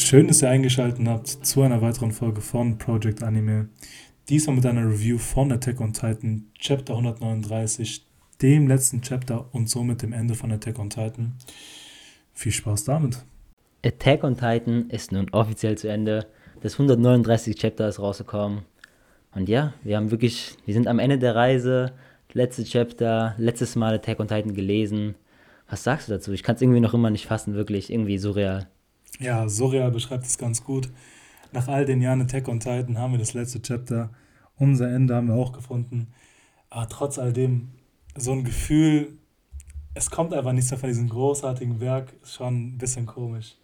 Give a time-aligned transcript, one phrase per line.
[0.00, 3.68] Schön, dass ihr eingeschaltet habt zu einer weiteren Folge von Project Anime.
[4.28, 8.06] Diesmal mit einer Review von Attack on Titan, Chapter 139,
[8.40, 11.34] dem letzten Chapter und somit dem Ende von Attack on Titan.
[12.32, 13.24] Viel Spaß damit.
[13.84, 16.26] Attack on Titan ist nun offiziell zu Ende.
[16.62, 18.62] Das 139 Chapter ist rausgekommen.
[19.34, 21.92] Und ja, wir haben wirklich, wir sind am Ende der Reise.
[22.32, 25.16] Letzte Chapter, letztes Mal Attack on Titan gelesen.
[25.68, 26.32] Was sagst du dazu?
[26.32, 27.90] Ich kann es irgendwie noch immer nicht fassen, wirklich.
[27.92, 28.68] Irgendwie surreal.
[29.18, 30.90] Ja, surreal beschreibt es ganz gut.
[31.52, 34.10] Nach all den Jahren Attack on Titan haben wir das letzte Chapter.
[34.56, 36.08] Unser Ende haben wir auch gefunden.
[36.70, 37.70] Aber trotz all dem,
[38.16, 39.18] so ein Gefühl,
[39.94, 43.56] es kommt einfach nichts mehr von diesem großartigen Werk, ist schon ein bisschen komisch.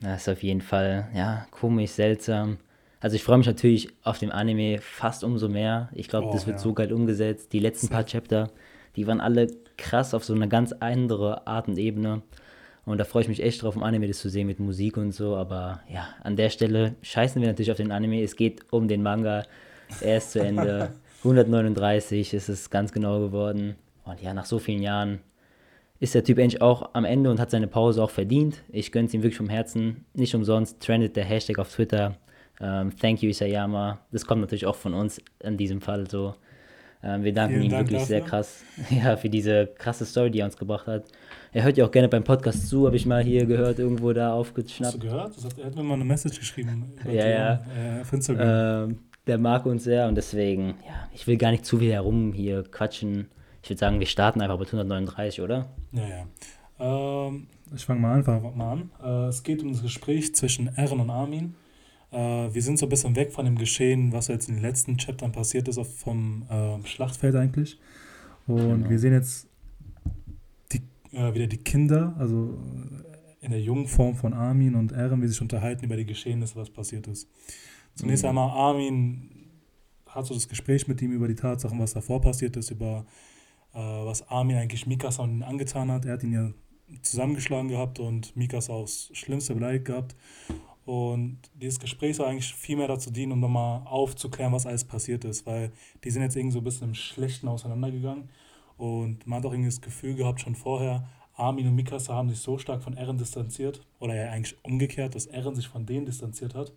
[0.00, 2.58] Das ist auf jeden Fall, ja, komisch, seltsam.
[3.00, 5.88] Also ich freue mich natürlich auf dem Anime fast umso mehr.
[5.92, 6.62] Ich glaube, oh, das wird ja.
[6.62, 7.52] so geil umgesetzt.
[7.52, 8.50] Die letzten paar Chapter,
[8.96, 12.22] die waren alle krass auf so eine ganz andere Art und Ebene.
[12.84, 15.12] Und da freue ich mich echt drauf, um Anime das zu sehen mit Musik und
[15.12, 15.36] so.
[15.36, 18.22] Aber ja, an der Stelle scheißen wir natürlich auf den Anime.
[18.22, 19.44] Es geht um den Manga.
[20.00, 20.92] Er ist zu Ende.
[21.24, 23.76] 139 ist es ganz genau geworden.
[24.04, 25.20] Und ja, nach so vielen Jahren
[25.98, 28.62] ist der Typ eigentlich auch am Ende und hat seine Pause auch verdient.
[28.70, 30.04] Ich gönne es ihm wirklich vom Herzen.
[30.12, 32.16] Nicht umsonst trendet der Hashtag auf Twitter.
[32.60, 34.00] Ähm, thank you, Isayama.
[34.12, 36.34] Das kommt natürlich auch von uns in diesem Fall so.
[37.02, 38.16] Ähm, wir danken Vielen ihm Dank wirklich dafür.
[38.16, 41.04] sehr krass ja, für diese krasse Story, die er uns gebracht hat.
[41.54, 44.32] Er hört ja auch gerne beim Podcast zu, habe ich mal hier gehört, irgendwo da
[44.32, 44.94] aufgeschnappt.
[44.94, 45.36] Hast du gehört?
[45.44, 46.92] Hat, er hat mir mal eine Message geschrieben.
[47.04, 47.52] ja, ja.
[47.54, 48.90] Äh, auf Instagram.
[48.90, 52.32] Ähm, der mag uns sehr und deswegen, ja, ich will gar nicht zu viel herum
[52.32, 53.28] hier quatschen.
[53.62, 55.68] Ich würde sagen, wir starten einfach mit 139, oder?
[55.92, 57.28] Ja, ja.
[57.28, 58.90] Ähm, ich fange mal einfach mal an.
[59.00, 61.54] Äh, es geht um das Gespräch zwischen Eren und Armin.
[62.10, 64.96] Äh, wir sind so ein bisschen weg von dem Geschehen, was jetzt in den letzten
[64.96, 67.78] Chaptern passiert ist, vom äh, Schlachtfeld eigentlich.
[68.48, 68.90] Und genau.
[68.90, 69.46] wir sehen jetzt
[71.14, 72.58] äh, wieder die Kinder, also
[73.40, 76.56] in der jungen Form von Armin und Eren, wie sie sich unterhalten über die Geschehnisse,
[76.56, 77.28] was passiert ist.
[77.94, 78.30] Zunächst mhm.
[78.30, 79.30] einmal, Armin
[80.06, 83.04] hat so das Gespräch mit ihm über die Tatsachen, was davor passiert ist, über
[83.74, 86.04] äh, was Armin eigentlich Mikasa und ihn angetan hat.
[86.04, 86.50] Er hat ihn ja
[87.02, 90.16] zusammengeschlagen gehabt und Mikasa aufs Schlimmste beleidigt gehabt.
[90.84, 95.24] Und dieses Gespräch soll eigentlich viel mehr dazu dienen, um nochmal aufzuklären, was alles passiert
[95.24, 95.72] ist, weil
[96.04, 98.28] die sind jetzt irgendwie so ein bisschen im Schlechten auseinandergegangen.
[98.76, 102.38] Und man hat auch irgendwie das Gefühl gehabt, schon vorher, Armin und Mikasa haben sich
[102.38, 106.54] so stark von Eren distanziert, oder ja eigentlich umgekehrt, dass Eren sich von denen distanziert
[106.54, 106.72] hat,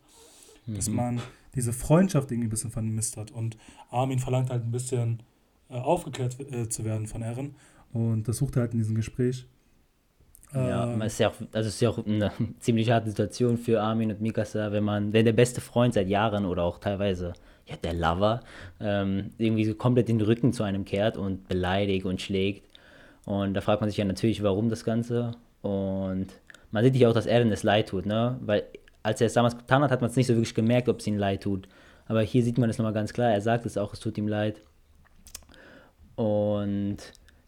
[0.65, 0.75] mhm.
[0.75, 1.21] dass man
[1.55, 3.31] diese Freundschaft irgendwie ein bisschen vermisst hat.
[3.31, 3.57] Und
[3.89, 5.23] Armin verlangt halt ein bisschen
[5.69, 7.55] äh, aufgeklärt äh, zu werden von Eren.
[7.93, 9.47] Und das sucht er halt in diesem Gespräch.
[10.53, 14.11] Ja, ähm, ist ja auch, also ist ja auch eine ziemlich harte Situation für Armin
[14.11, 17.33] und Mikasa, wenn man, wenn der beste Freund seit Jahren oder auch teilweise
[17.67, 18.41] ja, der Lover
[18.79, 22.67] ähm, irgendwie so komplett den Rücken zu einem kehrt und beleidigt und schlägt.
[23.25, 25.31] Und da fragt man sich ja natürlich, warum das Ganze.
[25.61, 26.27] Und
[26.71, 28.39] man sieht ja auch, dass denn es leid tut, ne?
[28.41, 28.63] Weil
[29.03, 31.07] als er es damals getan hat, hat man es nicht so wirklich gemerkt, ob es
[31.07, 31.67] ihm leid tut.
[32.07, 33.31] Aber hier sieht man es nochmal ganz klar.
[33.31, 34.61] Er sagt es auch, es tut ihm leid.
[36.15, 36.97] Und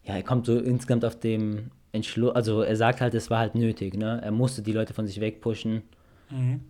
[0.04, 3.54] ja, er kommt so insgesamt auf dem Entschluss, also er sagt halt, es war halt
[3.54, 4.20] nötig, ne?
[4.22, 5.82] Er musste die Leute von sich wegpushen.
[6.30, 6.60] Mhm.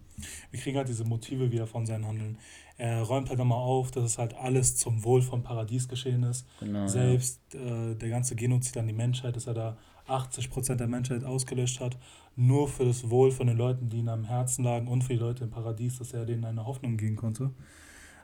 [0.51, 2.39] Wir kriegen halt diese Motive wieder von seinem Handeln.
[2.81, 6.47] Er räumt halt nochmal auf, dass es halt alles zum Wohl vom Paradies geschehen ist.
[6.61, 7.91] Genau, Selbst ja.
[7.91, 9.77] äh, der ganze Genozid an die Menschheit, dass er da
[10.09, 11.99] 80% der Menschheit ausgelöscht hat,
[12.37, 15.19] nur für das Wohl von den Leuten, die ihm am Herzen lagen und für die
[15.19, 17.51] Leute im Paradies, dass er denen eine Hoffnung geben konnte.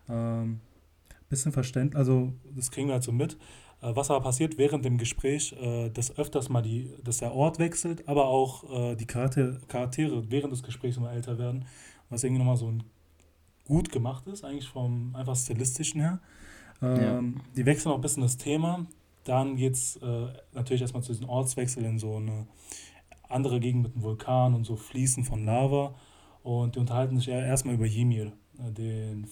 [0.08, 0.60] Ähm,
[1.28, 3.34] bisschen verständlich, also das kriegen wir halt so mit.
[3.82, 7.58] Äh, was aber passiert während dem Gespräch, äh, dass öfters mal die, dass der Ort
[7.58, 11.66] wechselt, aber auch äh, die Charaktere, Charaktere während des Gesprächs immer älter werden,
[12.08, 12.84] was irgendwie nochmal so ein
[13.66, 16.20] gut gemacht ist, eigentlich vom einfach stilistischen her.
[16.82, 17.42] Ähm, ja.
[17.56, 18.86] Die wechseln auch ein bisschen das Thema.
[19.24, 22.46] Dann geht es äh, natürlich erstmal zu diesem Ortswechsel in so eine
[23.28, 25.94] andere Gegend mit einem Vulkan und so Fließen von Lava.
[26.42, 29.26] Und die unterhalten sich erstmal über Ymir, äh, den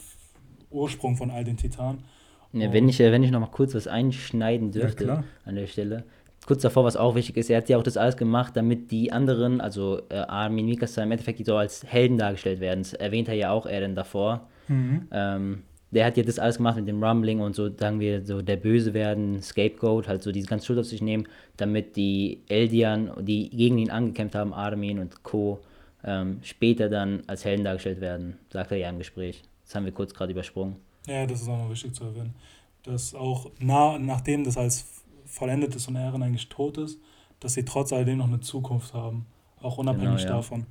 [0.71, 2.05] Ursprung von all den Titanen.
[2.53, 5.67] Ja, wenn ich, äh, wenn ich noch mal kurz was einschneiden dürfte ja, an der
[5.67, 6.05] Stelle
[6.47, 9.13] kurz davor, was auch wichtig ist, er hat ja auch das alles gemacht, damit die
[9.13, 12.83] anderen, also äh, Armin Mikasa im Endeffekt, die so als Helden dargestellt werden.
[12.83, 14.49] Das erwähnt er ja auch er denn davor.
[14.69, 15.09] Mhm.
[15.11, 18.43] Ähm, der hat ja das alles gemacht mit dem Rumbling und so, sagen wir, so
[18.43, 23.13] der Böse werden, Scapegoat, halt so diese ganze Schuld auf sich nehmen, damit die Eldian,
[23.21, 25.61] die gegen ihn angekämpft haben, Armin und Co.,
[26.07, 29.43] ähm, später dann als Helden dargestellt werden, sagt er ja im Gespräch.
[29.65, 30.77] Das haben wir kurz gerade übersprungen.
[31.07, 32.35] Ja, das ist auch noch wichtig zu erwähnen.
[32.83, 35.04] Dass auch nah, nachdem das als
[35.35, 37.01] vollendet ist und Eren eigentlich tot ist,
[37.41, 39.27] dass sie trotz alledem noch eine Zukunft haben,
[39.61, 40.37] auch unabhängig genau, ja.
[40.37, 40.67] davon.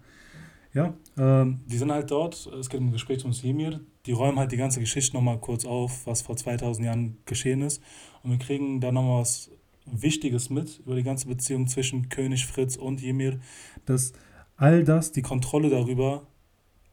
[0.74, 4.40] Ja, ähm, die sind halt dort, es geht um ein Gespräch um Ymir, die räumen
[4.40, 7.82] halt die ganze Geschichte nochmal kurz auf, was vor 2000 Jahren geschehen ist
[8.24, 9.52] und wir kriegen da nochmal was
[9.86, 13.40] Wichtiges mit über die ganze Beziehung zwischen König Fritz und Ymir,
[13.86, 14.14] dass
[14.56, 16.26] all das, die Kontrolle darüber,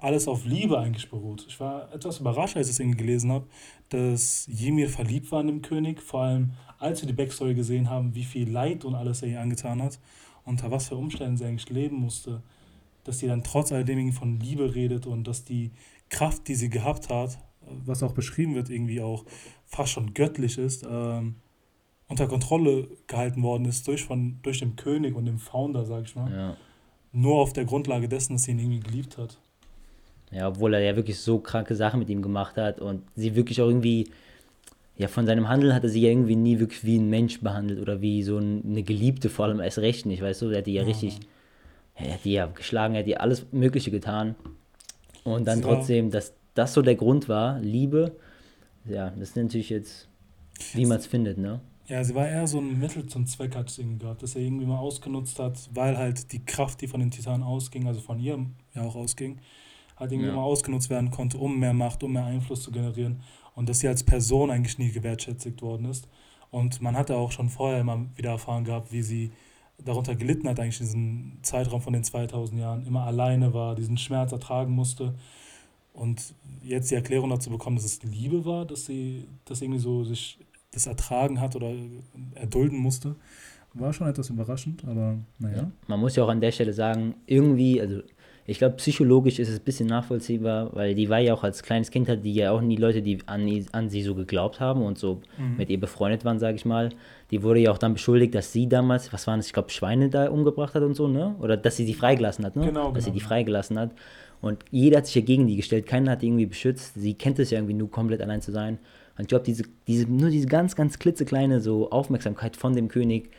[0.00, 1.46] alles auf Liebe eigentlich beruht.
[1.48, 3.46] Ich war etwas überrascht, als ich es irgendwie gelesen habe,
[3.88, 8.14] dass Ymir verliebt war in den König, vor allem als wir die Backstory gesehen haben,
[8.14, 9.98] wie viel Leid und alles er ihr angetan hat,
[10.44, 12.42] unter was für Umständen sie eigentlich leben musste,
[13.04, 15.70] dass sie dann trotz alledem von Liebe redet und dass die
[16.08, 17.38] Kraft, die sie gehabt hat,
[17.84, 19.24] was auch beschrieben wird, irgendwie auch
[19.66, 21.36] fast schon göttlich ist, ähm,
[22.08, 26.16] unter Kontrolle gehalten worden ist durch, von, durch den König und den Founder, sag ich
[26.16, 26.32] mal.
[26.32, 26.56] Ja.
[27.12, 29.38] Nur auf der Grundlage dessen, dass sie ihn irgendwie geliebt hat.
[30.32, 33.60] Ja, obwohl er ja wirklich so kranke Sachen mit ihm gemacht hat und sie wirklich
[33.60, 34.10] auch irgendwie,
[34.96, 37.80] ja, von seinem Handeln hat er sie ja irgendwie nie wirklich wie ein Mensch behandelt
[37.80, 40.74] oder wie so eine Geliebte, vor allem erst recht nicht, weißt du, er hat die
[40.74, 41.18] ja, richtig,
[41.96, 44.36] er hat die ja geschlagen, er hat die alles Mögliche getan
[45.24, 45.66] und dann ja.
[45.66, 48.12] trotzdem, dass das so der Grund war, Liebe,
[48.84, 50.08] ja, das ist natürlich jetzt,
[50.74, 51.60] wie man es findet, ne?
[51.86, 54.64] Ja, sie war eher so ein Mittel zum Zweck, hat irgendwie gehabt, dass er irgendwie
[54.64, 58.46] mal ausgenutzt hat, weil halt die Kraft, die von den Titanen ausging, also von ihr
[58.74, 59.40] ja auch ausging,
[60.00, 60.34] halt irgendwie ja.
[60.34, 63.20] mal ausgenutzt werden konnte, um mehr Macht, um mehr Einfluss zu generieren.
[63.54, 66.08] Und dass sie als Person eigentlich nie gewertschätzt worden ist.
[66.50, 69.30] Und man hatte auch schon vorher immer wieder erfahren gehabt, wie sie
[69.84, 73.96] darunter gelitten hat, eigentlich in diesem Zeitraum von den 2000 Jahren, immer alleine war, diesen
[73.96, 75.14] Schmerz ertragen musste.
[75.92, 80.04] Und jetzt die Erklärung dazu bekommen, dass es Liebe war, dass sie das irgendwie so
[80.04, 80.38] sich
[80.72, 81.72] das ertragen hat oder
[82.34, 83.16] erdulden musste,
[83.74, 85.70] war schon etwas überraschend, aber naja.
[85.86, 88.02] Man muss ja auch an der Stelle sagen, irgendwie, also
[88.46, 91.90] ich glaube, psychologisch ist es ein bisschen nachvollziehbar, weil die war ja auch als kleines
[91.90, 94.98] Kind, hat die ja auch nie Leute, die an, an sie so geglaubt haben und
[94.98, 95.56] so mhm.
[95.56, 96.90] mit ihr befreundet waren, sage ich mal.
[97.30, 100.08] Die wurde ja auch dann beschuldigt, dass sie damals, was waren das, ich glaube, Schweine
[100.08, 101.36] da umgebracht hat und so, ne?
[101.38, 102.66] Oder dass sie sie freigelassen hat, ne?
[102.66, 103.04] Genau, dass genau.
[103.04, 103.90] sie die freigelassen hat.
[104.40, 106.94] Und jeder hat sich ja gegen die gestellt, keiner hat die irgendwie beschützt.
[106.94, 108.78] Sie kennt es ja irgendwie nur komplett allein zu sein.
[109.16, 113.30] Und ich glaube, diese, diese, nur diese ganz, ganz klitzekleine so Aufmerksamkeit von dem König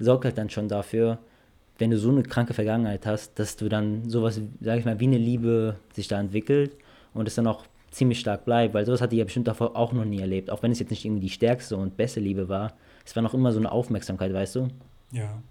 [0.00, 1.18] sorgt halt dann schon dafür,
[1.78, 5.06] wenn du so eine kranke Vergangenheit hast, dass du dann sowas, sag ich mal, wie
[5.06, 6.76] eine Liebe sich da entwickelt
[7.14, 9.92] und es dann auch ziemlich stark bleibt, weil sowas hatte ich ja bestimmt davor auch
[9.92, 12.74] noch nie erlebt, auch wenn es jetzt nicht irgendwie die stärkste und beste Liebe war.
[13.06, 14.68] Es war noch immer so eine Aufmerksamkeit, weißt du?
[15.12, 15.42] Ja.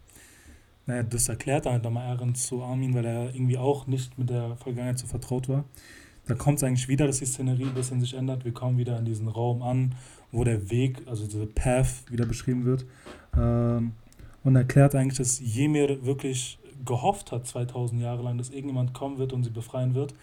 [0.86, 4.56] Naja, das erklärt halt nochmal Aaron zu Armin, weil er irgendwie auch nicht mit der
[4.58, 5.66] Vergangenheit so vertraut war.
[6.28, 8.46] Da kommt es eigentlich wieder, dass die Szenerie ein bisschen sich ändert.
[8.46, 9.96] Wir kommen wieder in diesen Raum an,
[10.32, 12.86] wo der Weg, also diese Path wieder beschrieben wird.
[13.36, 13.94] Ähm,
[14.48, 19.34] und erklärt eigentlich, dass Ymir wirklich gehofft hat, 2000 Jahre lang, dass irgendjemand kommen wird
[19.34, 20.14] und sie befreien wird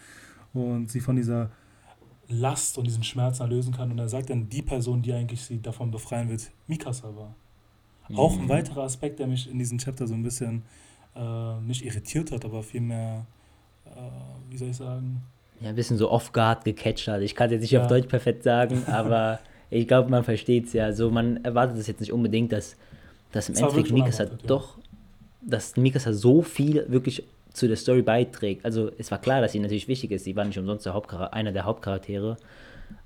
[0.54, 1.50] und sie von dieser
[2.28, 3.90] Last und diesen Schmerzen erlösen kann.
[3.90, 7.34] Und er sagt dann, die Person, die eigentlich sie davon befreien wird, Mikasa war.
[8.08, 8.18] Mhm.
[8.18, 10.62] Auch ein weiterer Aspekt, der mich in diesem Chapter so ein bisschen
[11.14, 13.26] äh, nicht irritiert hat, aber vielmehr,
[13.84, 13.90] äh,
[14.48, 15.20] wie soll ich sagen?
[15.60, 17.20] Ja, ein bisschen so off-guard gecatcht hat.
[17.20, 17.82] Ich kann es jetzt nicht ja.
[17.82, 19.38] auf Deutsch perfekt sagen, aber
[19.70, 20.86] ich glaube, man versteht es ja.
[20.86, 22.76] Also man erwartet es jetzt nicht unbedingt, dass,
[23.34, 24.78] dass im Endeffekt Mikasa erwartet, doch,
[25.42, 28.64] dass Mikasa so viel wirklich zu der Story beiträgt.
[28.64, 30.24] Also es war klar, dass sie natürlich wichtig ist.
[30.24, 32.36] Sie war nicht umsonst der einer der Hauptcharaktere.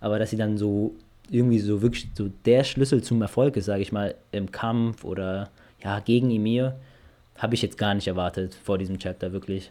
[0.01, 0.95] Aber dass sie dann so
[1.31, 5.51] irgendwie so wirklich so der Schlüssel zum Erfolg ist, sage ich mal, im Kampf oder
[5.83, 6.79] ja, gegen Emir,
[7.37, 9.71] habe ich jetzt gar nicht erwartet vor diesem Chapter, wirklich.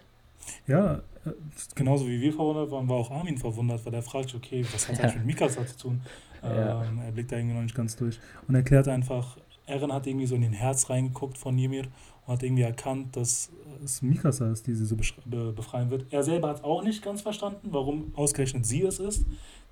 [0.67, 1.31] Ja, äh,
[1.75, 5.03] genauso wie wir verwundert waren, war auch Armin verwundert, weil er fragt, okay, was hat
[5.03, 5.17] das ja.
[5.17, 6.01] mit Mikasa zu tun?
[6.43, 6.83] Ja.
[6.83, 9.37] Ähm, er blickt da irgendwie noch nicht ganz durch und erklärt einfach,
[9.67, 11.85] Eren hat irgendwie so in den Herz reingeguckt von Ymir
[12.25, 13.51] und hat irgendwie erkannt, dass
[13.83, 16.05] es Mikasa ist, die sie so befreien wird.
[16.11, 19.25] Er selber hat auch nicht ganz verstanden, warum ausgerechnet sie es ist,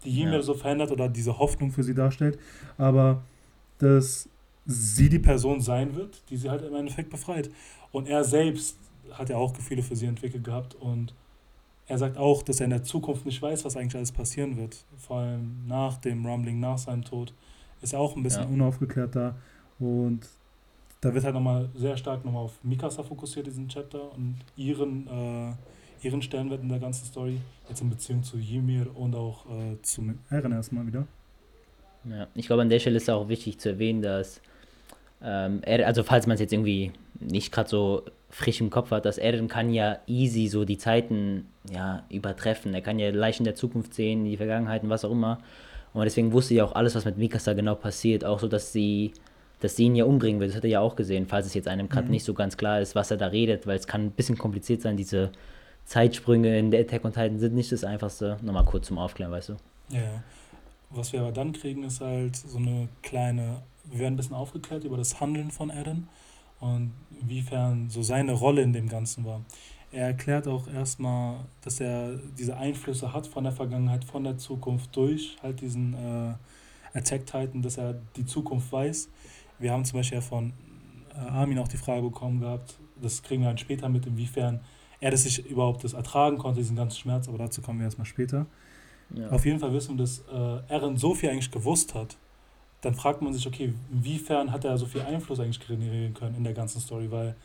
[0.04, 0.42] die Ymir ja.
[0.42, 2.38] so verändert oder diese Hoffnung für sie darstellt.
[2.78, 3.24] Aber
[3.80, 4.30] dass
[4.66, 7.50] sie die Person sein wird, die sie halt im Endeffekt befreit.
[7.92, 8.78] Und er selbst
[9.12, 11.14] hat ja auch Gefühle für sie entwickelt gehabt und
[11.88, 14.84] er sagt auch, dass er in der Zukunft nicht weiß, was eigentlich alles passieren wird.
[14.98, 17.34] Vor allem nach dem Rumbling, nach seinem Tod,
[17.82, 18.50] ist er auch ein bisschen ja.
[18.50, 19.36] unaufgeklärt da.
[19.80, 20.22] Und
[21.02, 26.06] da wird halt nochmal sehr stark nochmal auf Mikasa fokussiert, diesen Chapter, und ihren, äh,
[26.06, 27.38] ihren Stellenwert in der ganzen Story,
[27.70, 31.06] jetzt in Beziehung zu Ymir und auch äh, zu Eren erstmal wieder.
[32.10, 34.42] Ja, ich glaube, an der Stelle ist auch wichtig zu erwähnen, dass
[35.24, 39.06] ähm, er, also falls man es jetzt irgendwie nicht gerade so frisch im Kopf hat,
[39.06, 42.74] dass Eren kann ja easy so die Zeiten ja, übertreffen.
[42.74, 45.40] Er kann ja leicht in der Zukunft sehen, die Vergangenheit und was auch immer.
[45.94, 48.26] Und deswegen wusste ja auch alles, was mit Mikasa genau passiert.
[48.26, 49.14] Auch so, dass sie,
[49.66, 50.48] dass sie ihn ja umbringen will.
[50.48, 52.12] Das hat er ja auch gesehen, falls es jetzt einem gerade mhm.
[52.12, 54.82] nicht so ganz klar ist, was er da redet, weil es kann ein bisschen kompliziert
[54.82, 54.96] sein.
[54.96, 55.32] Diese
[55.86, 58.38] Zeitsprünge in der Attack on Titan sind nicht das Einfachste.
[58.44, 59.54] Nochmal kurz zum Aufklären, weißt du?
[59.90, 60.24] Ja.
[60.92, 64.84] Was wir aber dann kriegen, ist halt so eine kleine, wir werden ein bisschen aufgeklärt
[64.84, 66.08] über das Handeln von Eren
[66.60, 69.42] und inwiefern so seine Rolle in dem Ganzen war.
[69.92, 74.96] Er erklärt auch erstmal, dass er diese Einflüsse hat von der Vergangenheit, von der Zukunft
[74.96, 76.34] durch halt diesen äh,
[76.98, 79.10] Attack Titan, dass er die Zukunft weiß.
[79.60, 80.54] Wir haben zum Beispiel von
[81.14, 84.62] äh, Armin auch die Frage bekommen gehabt, das kriegen wir dann später mit, inwiefern
[85.00, 88.06] er das sich überhaupt das ertragen konnte, diesen ganzen Schmerz, aber dazu kommen wir erstmal
[88.06, 88.46] später.
[89.14, 89.30] Ja.
[89.30, 92.18] Auf jeden Fall wissen wir, dass äh, Eren so viel eigentlich gewusst hat.
[92.82, 96.44] Dann fragt man sich, okay, inwiefern hat er so viel Einfluss eigentlich generieren können in
[96.44, 97.36] der ganzen Story, weil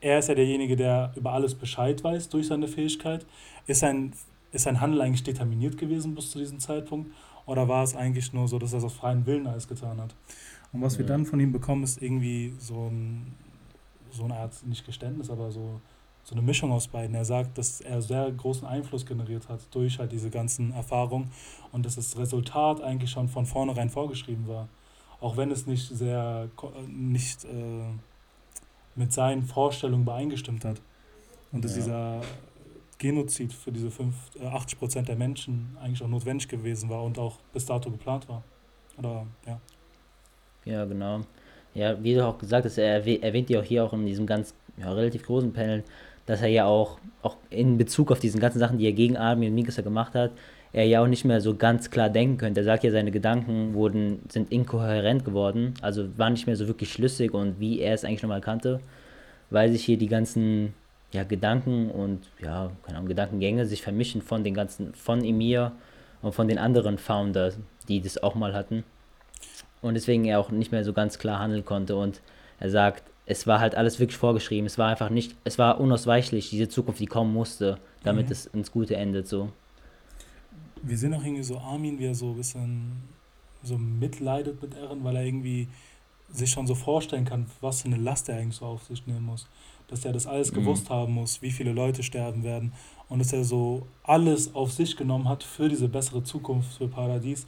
[0.00, 3.26] er ist ja derjenige, der über alles Bescheid weiß durch seine Fähigkeit.
[3.66, 4.12] Ist sein,
[4.52, 7.10] ist sein Handel eigentlich determiniert gewesen bis zu diesem Zeitpunkt?
[7.46, 10.14] Oder war es eigentlich nur so, dass er es aus freiem Willen alles getan hat?
[10.76, 10.98] Und was ja.
[11.00, 13.34] wir dann von ihm bekommen, ist irgendwie so, ein,
[14.10, 15.80] so eine Art, nicht Geständnis, aber so,
[16.22, 17.14] so eine Mischung aus beiden.
[17.14, 21.30] Er sagt, dass er sehr großen Einfluss generiert hat durch halt diese ganzen Erfahrungen
[21.72, 24.68] und dass das Resultat eigentlich schon von vornherein vorgeschrieben war.
[25.18, 26.50] Auch wenn es nicht sehr,
[26.88, 27.48] nicht äh,
[28.96, 30.82] mit seinen Vorstellungen übereingestimmt hat.
[31.52, 31.78] Und dass ja.
[31.78, 32.20] dieser
[32.98, 37.18] Genozid für diese 5, äh, 80 Prozent der Menschen eigentlich auch notwendig gewesen war und
[37.18, 38.42] auch bis dato geplant war.
[38.98, 39.58] Oder, ja.
[40.66, 41.20] Ja, genau.
[41.74, 44.52] Ja, wie du auch gesagt hast, er erwähnt ja auch hier auch in diesem ganz
[44.76, 45.84] ja, relativ großen Panel,
[46.26, 49.50] dass er ja auch, auch in Bezug auf diesen ganzen Sachen, die er gegen Armin
[49.50, 50.32] und Mikasa gemacht hat,
[50.72, 52.60] er ja auch nicht mehr so ganz klar denken könnte.
[52.60, 56.92] Er sagt ja, seine Gedanken wurden, sind inkohärent geworden, also waren nicht mehr so wirklich
[56.92, 58.80] schlüssig und wie er es eigentlich nochmal kannte,
[59.50, 60.74] weil sich hier die ganzen
[61.12, 65.72] ja, Gedanken und ja, keine Ahnung, Gedankengänge sich vermischen von den ganzen, von Emir
[66.22, 67.56] und von den anderen Founders,
[67.88, 68.82] die das auch mal hatten.
[69.86, 71.96] Und deswegen er auch nicht mehr so ganz klar handeln konnte.
[71.96, 72.20] Und
[72.60, 74.66] er sagt, es war halt alles wirklich vorgeschrieben.
[74.66, 78.32] Es war einfach nicht, es war unausweichlich, diese Zukunft, die kommen musste, damit mhm.
[78.32, 79.50] es ins Gute endet so.
[80.82, 82.92] Wir sehen auch irgendwie so Armin, wie er so ein bisschen
[83.62, 85.68] so mitleidet mit Eren, weil er irgendwie
[86.30, 89.24] sich schon so vorstellen kann, was für eine Last er eigentlich so auf sich nehmen
[89.24, 89.46] muss
[89.88, 90.56] dass er das alles mhm.
[90.56, 92.72] gewusst haben muss, wie viele Leute sterben werden
[93.08, 97.46] und dass er so alles auf sich genommen hat für diese bessere Zukunft für Paradies.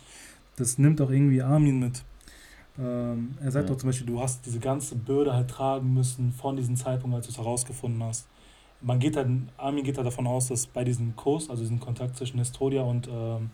[0.56, 2.02] Das nimmt auch irgendwie Armin mit.
[2.78, 3.74] Ähm, er sagt ja.
[3.74, 7.26] auch zum Beispiel, du hast diese ganze Bürde halt tragen müssen von diesem Zeitpunkt, als
[7.26, 8.28] du es herausgefunden hast.
[8.80, 12.16] Man geht halt, Armin geht halt davon aus, dass bei diesem Kurs, also diesem Kontakt
[12.16, 13.50] zwischen Historia und ähm,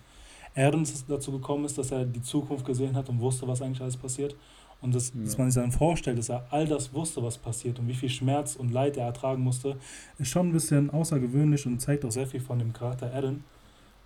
[0.54, 3.96] Erdens dazu gekommen ist, dass er die Zukunft gesehen hat und wusste, was eigentlich alles
[3.96, 4.36] passiert.
[4.80, 5.22] Und das, ja.
[5.22, 8.10] dass man sich dann vorstellt, dass er all das wusste, was passiert und wie viel
[8.10, 9.76] Schmerz und Leid er ertragen musste,
[10.18, 13.44] ist schon ein bisschen außergewöhnlich und zeigt auch sehr viel von dem Charakter Eren,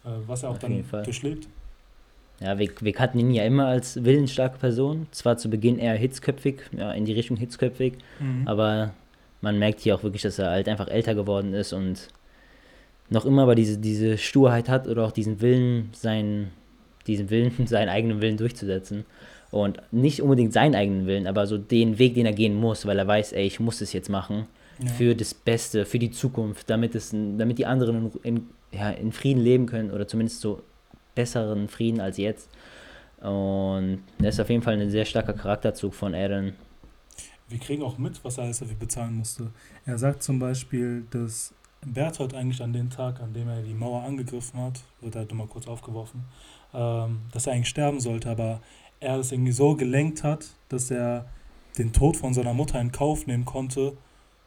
[0.05, 1.49] äh, was er auch Auf dann durchlebt.
[2.40, 5.07] Ja, wir, wir kannten ihn ja immer als willensstarke Person.
[5.11, 8.47] Zwar zu Beginn eher hitzköpfig, ja, in die Richtung hitzköpfig, mhm.
[8.47, 8.92] aber
[9.40, 12.09] man merkt hier auch wirklich, dass er halt einfach älter geworden ist und
[13.11, 16.50] noch immer aber diese, diese Sturheit hat oder auch diesen Willen, seinen,
[17.07, 19.04] diesen Willen, seinen eigenen Willen durchzusetzen.
[19.50, 22.99] Und nicht unbedingt seinen eigenen Willen, aber so den Weg, den er gehen muss, weil
[22.99, 24.47] er weiß, ey, ich muss es jetzt machen.
[24.78, 24.90] Ja.
[24.90, 29.11] Für das Beste, für die Zukunft, damit, es, damit die anderen in, in, ja, in
[29.11, 30.61] Frieden leben können oder zumindest so
[31.19, 32.49] besseren Frieden als jetzt.
[33.21, 36.55] Und das ist auf jeden Fall ein sehr starker Charakterzug von Eren.
[37.49, 39.51] Wir kriegen auch mit, was er alles dafür bezahlen musste.
[39.85, 41.53] Er sagt zum Beispiel, dass
[41.85, 45.49] Berthold eigentlich an dem Tag, an dem er die Mauer angegriffen hat, wird halt nochmal
[45.49, 46.25] kurz aufgeworfen,
[46.73, 48.61] ähm, dass er eigentlich sterben sollte, aber
[49.01, 51.27] er es irgendwie so gelenkt hat, dass er
[51.79, 53.97] den Tod von seiner Mutter in Kauf nehmen konnte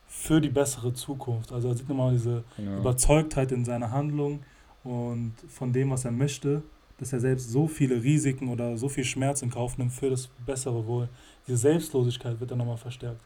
[0.08, 1.52] für die bessere Zukunft.
[1.52, 2.80] Also er sieht nochmal diese genau.
[2.80, 4.42] Überzeugtheit in seiner Handlung
[4.84, 6.64] und von dem, was er möchte,
[6.98, 10.28] dass er selbst so viele Risiken oder so viel Schmerz in Kauf nimmt für das
[10.46, 11.10] bessere Wohl.
[11.48, 13.22] Diese Selbstlosigkeit wird dann nochmal verstärkt.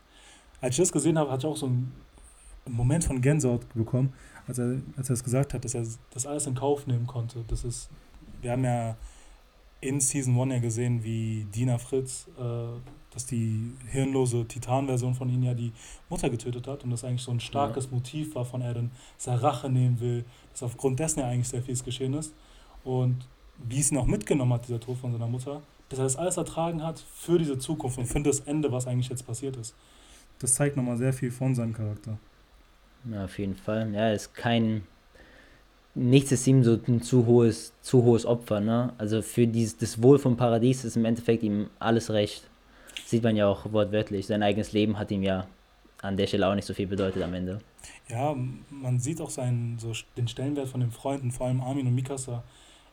[0.62, 1.92] Als ich das gesehen habe, hatte ich auch so einen
[2.68, 4.14] Moment von Gänsehaut bekommen,
[4.48, 7.44] als er, als er es gesagt hat, dass er das alles in Kauf nehmen konnte.
[7.48, 7.90] Das ist,
[8.42, 8.96] wir haben ja
[9.82, 15.41] in Season 1 ja gesehen, wie Dina Fritz, äh, dass die hirnlose Titan-Version von ihnen
[15.41, 15.72] ja die
[16.10, 17.91] Mutter getötet hat und das eigentlich so ein starkes ja.
[17.91, 21.63] Motiv war von Eren, dass er Rache nehmen will, dass aufgrund dessen ja eigentlich sehr
[21.63, 22.34] vieles geschehen ist
[22.84, 26.15] und wie es ihn auch mitgenommen hat, dieser Tod von seiner Mutter, dass er das
[26.15, 29.74] alles ertragen hat für diese Zukunft und für das Ende, was eigentlich jetzt passiert ist.
[30.39, 32.19] Das zeigt nochmal sehr viel von seinem Charakter.
[33.10, 33.91] Ja, auf jeden Fall.
[33.93, 34.84] Ja, er ist kein
[35.95, 38.93] nichts ist ihm so ein zu hohes, zu hohes Opfer, ne?
[38.98, 42.50] Also für dieses, das Wohl vom Paradies ist im Endeffekt ihm alles recht.
[43.06, 44.26] Sieht man ja auch wortwörtlich.
[44.26, 45.48] Sein eigenes Leben hat ihm ja
[46.02, 47.60] an der Stelle auch nicht so viel bedeutet am Ende.
[48.08, 48.36] Ja,
[48.70, 52.44] man sieht auch seinen, so den Stellenwert von den Freunden, vor allem Armin und Mikasa.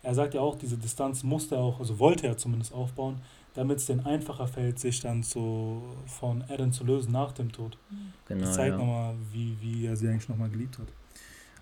[0.02, 3.20] Er sagt ja auch, diese Distanz musste er auch, also wollte er zumindest aufbauen,
[3.54, 7.78] damit es denen einfacher fällt, sich dann so von Eren zu lösen nach dem Tod.
[8.26, 8.78] Genau, das zeigt ja.
[8.78, 10.88] nochmal, wie, wie er sie eigentlich nochmal geliebt hat.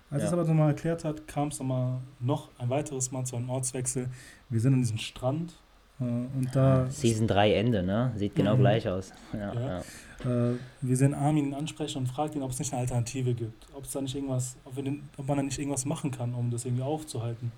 [0.09, 0.27] Als ja.
[0.27, 4.09] es aber nochmal erklärt hat, kam es nochmal noch ein weiteres Mal zu einem Ortswechsel.
[4.49, 5.53] Wir sind an diesem Strand
[6.01, 6.89] und da.
[6.89, 8.11] Season 3 Ende, ne?
[8.15, 8.61] Sieht genau mhm.
[8.61, 9.13] gleich aus.
[9.33, 9.79] Ja, ja.
[9.79, 13.67] Äh, wir sehen Armin ansprechen und fragt ihn, ob es nicht eine Alternative gibt.
[13.75, 16.33] Ob es da nicht irgendwas, ob, wir den, ob man da nicht irgendwas machen kann,
[16.33, 17.51] um das irgendwie aufzuhalten.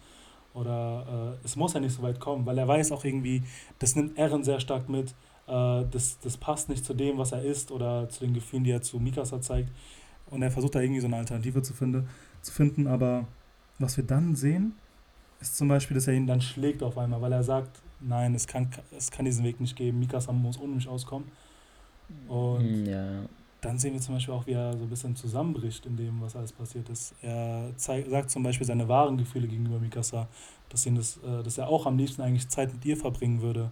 [0.54, 3.44] Oder äh, es muss ja nicht so weit kommen, weil er weiß auch irgendwie,
[3.80, 5.12] das nimmt Eren sehr stark mit.
[5.48, 8.72] Äh, das, das passt nicht zu dem, was er ist oder zu den Gefühlen, die
[8.72, 9.70] er zu Mikasa zeigt
[10.28, 12.06] Und er versucht da irgendwie so eine Alternative zu, finde,
[12.42, 12.88] zu finden.
[12.88, 13.26] Aber
[13.80, 14.74] was wir dann sehen,
[15.42, 18.48] ist zum Beispiel, dass er ihn dann schlägt auf einmal, weil er sagt, nein, es
[18.48, 21.31] kann, es kann diesen Weg nicht geben, Mikasa muss ohne mich auskommen.
[22.27, 23.05] Und hm, ja.
[23.62, 26.36] dann sehen wir zum Beispiel auch, wie er so ein bisschen zusammenbricht in dem, was
[26.36, 27.15] alles passiert ist.
[27.22, 30.27] Er zeigt, sagt zum Beispiel seine wahren Gefühle gegenüber Mikasa,
[30.69, 33.72] dass, ihn das, äh, dass er auch am liebsten eigentlich Zeit mit ihr verbringen würde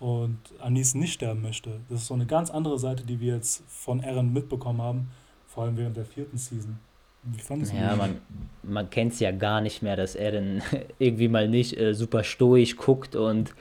[0.00, 1.80] und am liebsten nicht sterben möchte.
[1.88, 5.10] Das ist so eine ganz andere Seite, die wir jetzt von Eren mitbekommen haben,
[5.46, 6.78] vor allem während der vierten Season.
[7.24, 8.16] Wie fandest du Ja, man,
[8.62, 10.62] man kennt es ja gar nicht mehr, dass er dann
[10.98, 13.54] irgendwie mal nicht äh, super stoisch guckt und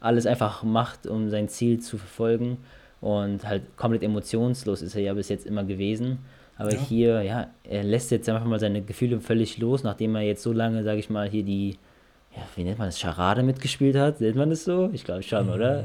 [0.00, 2.58] alles einfach macht, um sein Ziel zu verfolgen.
[3.00, 6.18] Und halt komplett emotionslos ist er ja bis jetzt immer gewesen.
[6.56, 6.80] Aber ja.
[6.80, 10.52] hier, ja, er lässt jetzt einfach mal seine Gefühle völlig los, nachdem er jetzt so
[10.52, 11.76] lange, sage ich mal, hier die
[12.38, 14.20] ja, wie nennt man das, Charade mitgespielt hat.
[14.20, 14.90] Nennt man das so?
[14.92, 15.84] Ich glaube schon, oder?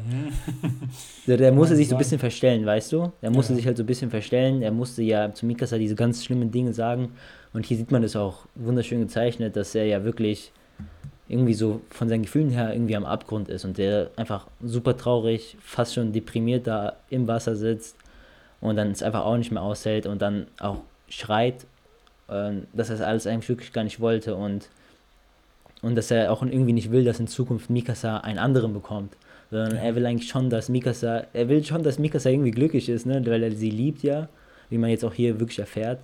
[1.27, 3.11] der, der musste sich so ein bisschen verstellen, weißt du?
[3.21, 3.57] Der musste ja.
[3.57, 4.61] sich halt so ein bisschen verstellen.
[4.61, 7.13] Er musste ja zu Mikasa diese ganz schlimmen Dinge sagen.
[7.53, 10.51] Und hier sieht man das auch wunderschön gezeichnet, dass er ja wirklich
[11.27, 15.57] irgendwie so von seinen Gefühlen her irgendwie am Abgrund ist und der einfach super traurig,
[15.61, 17.95] fast schon deprimiert da im Wasser sitzt
[18.61, 21.65] und dann es einfach auch nicht mehr aushält und dann auch schreit,
[22.27, 24.69] äh, dass er das alles eigentlich wirklich gar nicht wollte und
[25.83, 29.15] und dass er auch irgendwie nicht will, dass in Zukunft Mikasa einen anderen bekommt.
[29.51, 33.05] Sondern er will eigentlich schon, dass Mikasa, er will schon, dass Mikasa irgendwie glücklich ist,
[33.05, 33.23] ne?
[33.27, 34.29] weil er sie liebt ja,
[34.69, 35.99] wie man jetzt auch hier wirklich erfährt.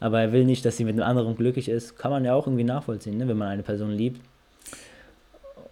[0.00, 1.96] Aber er will nicht, dass sie mit einem anderen glücklich ist.
[1.98, 3.28] Kann man ja auch irgendwie nachvollziehen, ne?
[3.28, 4.20] wenn man eine Person liebt.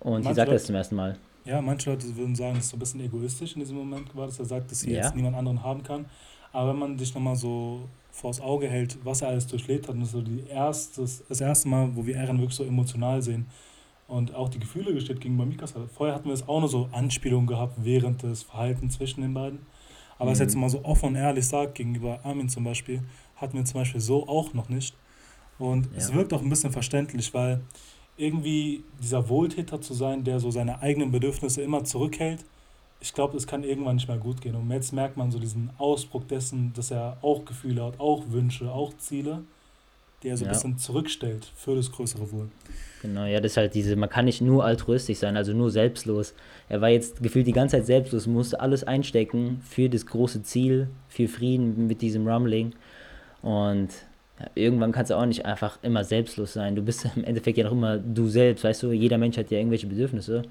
[0.00, 1.16] Und sie sagt das zum ersten Mal.
[1.46, 4.26] Ja, manche Leute würden sagen, es ist so ein bisschen egoistisch in diesem Moment war,
[4.26, 5.04] dass er sagt, dass sie ja.
[5.04, 6.04] jetzt niemand anderen haben kann.
[6.52, 7.80] Aber wenn man sich nochmal so
[8.18, 9.94] vors Auge hält, was er alles durchlebt hat.
[9.94, 13.22] Und das ist so die erstes, das erste Mal, wo wir Eren wirklich so emotional
[13.22, 13.46] sehen
[14.08, 15.86] und auch die Gefühle gesteht gegenüber Mikasa.
[15.94, 19.60] Vorher hatten wir es auch nur so Anspielungen gehabt während des Verhaltens zwischen den beiden.
[20.18, 20.32] Aber mhm.
[20.32, 23.02] es jetzt mal so offen und ehrlich sagt, gegenüber Armin zum Beispiel,
[23.36, 24.96] hatten wir zum Beispiel so auch noch nicht.
[25.58, 25.98] Und ja.
[25.98, 27.60] es wirkt auch ein bisschen verständlich, weil
[28.16, 32.44] irgendwie dieser Wohltäter zu sein, der so seine eigenen Bedürfnisse immer zurückhält,
[33.00, 34.54] ich glaube, es kann irgendwann nicht mehr gut gehen.
[34.54, 38.70] Und jetzt merkt man so diesen Ausdruck dessen, dass er auch Gefühle hat, auch Wünsche,
[38.70, 39.42] auch Ziele,
[40.22, 40.50] die er so ja.
[40.50, 42.48] ein bisschen zurückstellt für das größere Wohl.
[43.02, 46.34] Genau, ja, das ist halt diese, man kann nicht nur altruistisch sein, also nur selbstlos.
[46.68, 50.88] Er war jetzt gefühlt die ganze Zeit selbstlos, musste alles einstecken für das große Ziel,
[51.08, 52.72] für Frieden mit diesem Rumbling.
[53.42, 53.90] Und
[54.40, 56.74] ja, irgendwann kannst du auch nicht einfach immer selbstlos sein.
[56.74, 59.58] Du bist im Endeffekt ja noch immer du selbst, weißt du, jeder Mensch hat ja
[59.58, 60.42] irgendwelche Bedürfnisse.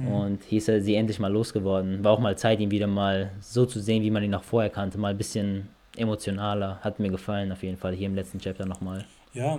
[0.00, 0.08] Mhm.
[0.08, 2.02] Und hier ist er sie endlich mal losgeworden.
[2.04, 4.70] War auch mal Zeit, ihn wieder mal so zu sehen, wie man ihn noch vorher
[4.70, 4.98] kannte.
[4.98, 6.78] Mal ein bisschen emotionaler.
[6.82, 9.04] Hat mir gefallen, auf jeden Fall, hier im letzten Chapter nochmal.
[9.34, 9.58] Ja,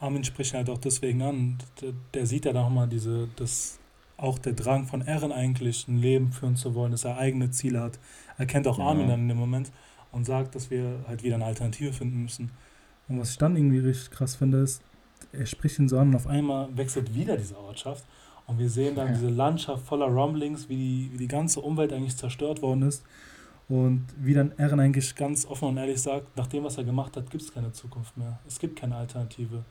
[0.00, 1.58] Armin spricht halt auch deswegen an.
[1.80, 3.78] Der, der sieht ja nochmal diese, das,
[4.16, 7.80] auch der Drang von Ehren eigentlich, ein Leben führen zu wollen, dass er eigene Ziele
[7.80, 7.98] hat.
[8.38, 8.90] Er kennt auch genau.
[8.90, 9.70] Armin dann in dem Moment
[10.12, 12.50] und sagt, dass wir halt wieder eine Alternative finden müssen.
[13.08, 14.82] Und was ich dann irgendwie richtig krass finde, ist,
[15.32, 18.04] er spricht ihn so an und auf einmal wechselt wieder diese Ortschaft
[18.46, 19.14] und wir sehen dann ja.
[19.14, 23.04] diese Landschaft voller Rumblings, wie die, wie die ganze Umwelt eigentlich zerstört worden ist.
[23.68, 27.16] Und wie dann Eren eigentlich ganz offen und ehrlich sagt, nach dem, was er gemacht
[27.16, 28.38] hat, gibt es keine Zukunft mehr.
[28.46, 29.64] Es gibt keine Alternative.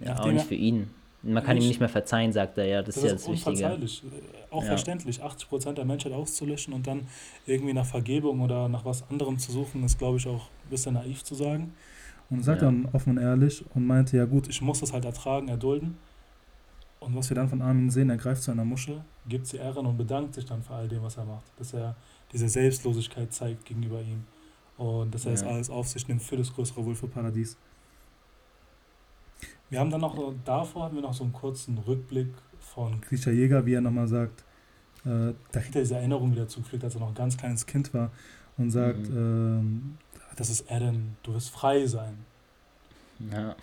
[0.00, 0.90] Ja, Nachdem auch nicht für ihn.
[1.22, 3.26] Man kann nicht, ihm nicht mehr verzeihen, sagt er, ja, das, das ist ja das
[3.26, 4.04] unverzeihlich.
[4.04, 4.22] Wichtige.
[4.50, 4.68] Auch ja.
[4.68, 7.08] verständlich, 80% der Menschheit auszulöschen und dann
[7.46, 10.94] irgendwie nach Vergebung oder nach was anderem zu suchen, ist, glaube ich, auch ein bisschen
[10.94, 11.74] naiv zu sagen.
[12.30, 12.66] Und sagt ja.
[12.66, 15.96] dann offen und ehrlich und meinte, ja gut, ich muss das halt ertragen, erdulden.
[17.06, 19.86] Und was wir dann von Armin sehen, er greift zu einer Muschel, gibt sie Ehren
[19.86, 21.44] und bedankt sich dann für all dem, was er macht.
[21.56, 21.94] Dass er
[22.32, 24.24] diese Selbstlosigkeit zeigt gegenüber ihm.
[24.76, 25.34] Und dass er ja.
[25.34, 27.56] es alles auf sich nimmt für das größere Wohl für Paradies.
[29.70, 33.64] Wir haben dann noch, davor hatten wir noch so einen kurzen Rückblick von Grisha Jäger,
[33.64, 34.44] wie er nochmal sagt,
[35.04, 37.94] äh, da kriegt er diese Erinnerung wieder zugepflegt, als er noch ein ganz kleines Kind
[37.94, 38.10] war
[38.58, 39.16] und sagt, mhm.
[39.16, 39.98] ähm,
[40.34, 42.18] das ist Eren, du wirst frei sein.
[43.30, 43.54] Ja.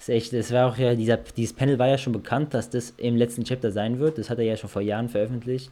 [0.00, 2.70] Das ist echt, das war auch ja, dieser, dieses Panel war ja schon bekannt, dass
[2.70, 4.16] das im letzten Chapter sein wird.
[4.16, 5.70] Das hat er ja schon vor Jahren veröffentlicht.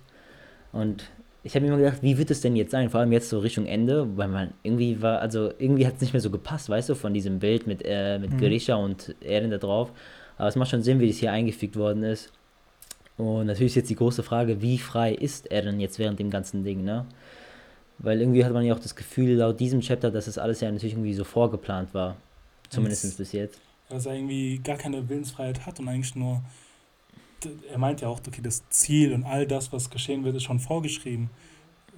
[0.70, 1.04] Und
[1.44, 2.90] ich habe mir immer gedacht, wie wird es denn jetzt sein?
[2.90, 6.12] Vor allem jetzt so Richtung Ende, weil man irgendwie war, also irgendwie hat es nicht
[6.12, 8.38] mehr so gepasst, weißt du, von diesem Bild mit, äh, mit mhm.
[8.38, 9.92] Grisha und Eren da drauf.
[10.36, 12.30] Aber es macht schon Sinn, wie das hier eingefügt worden ist.
[13.16, 16.64] Und natürlich ist jetzt die große Frage, wie frei ist Eren jetzt während dem ganzen
[16.64, 17.06] Ding, ne?
[17.96, 20.70] Weil irgendwie hat man ja auch das Gefühl, laut diesem Chapter, dass das alles ja
[20.70, 22.16] natürlich irgendwie so vorgeplant war.
[22.68, 26.42] Zumindest bis jetzt dass er irgendwie gar keine Willensfreiheit hat und eigentlich nur,
[27.70, 30.60] er meint ja auch, okay, das Ziel und all das, was geschehen wird, ist schon
[30.60, 31.30] vorgeschrieben.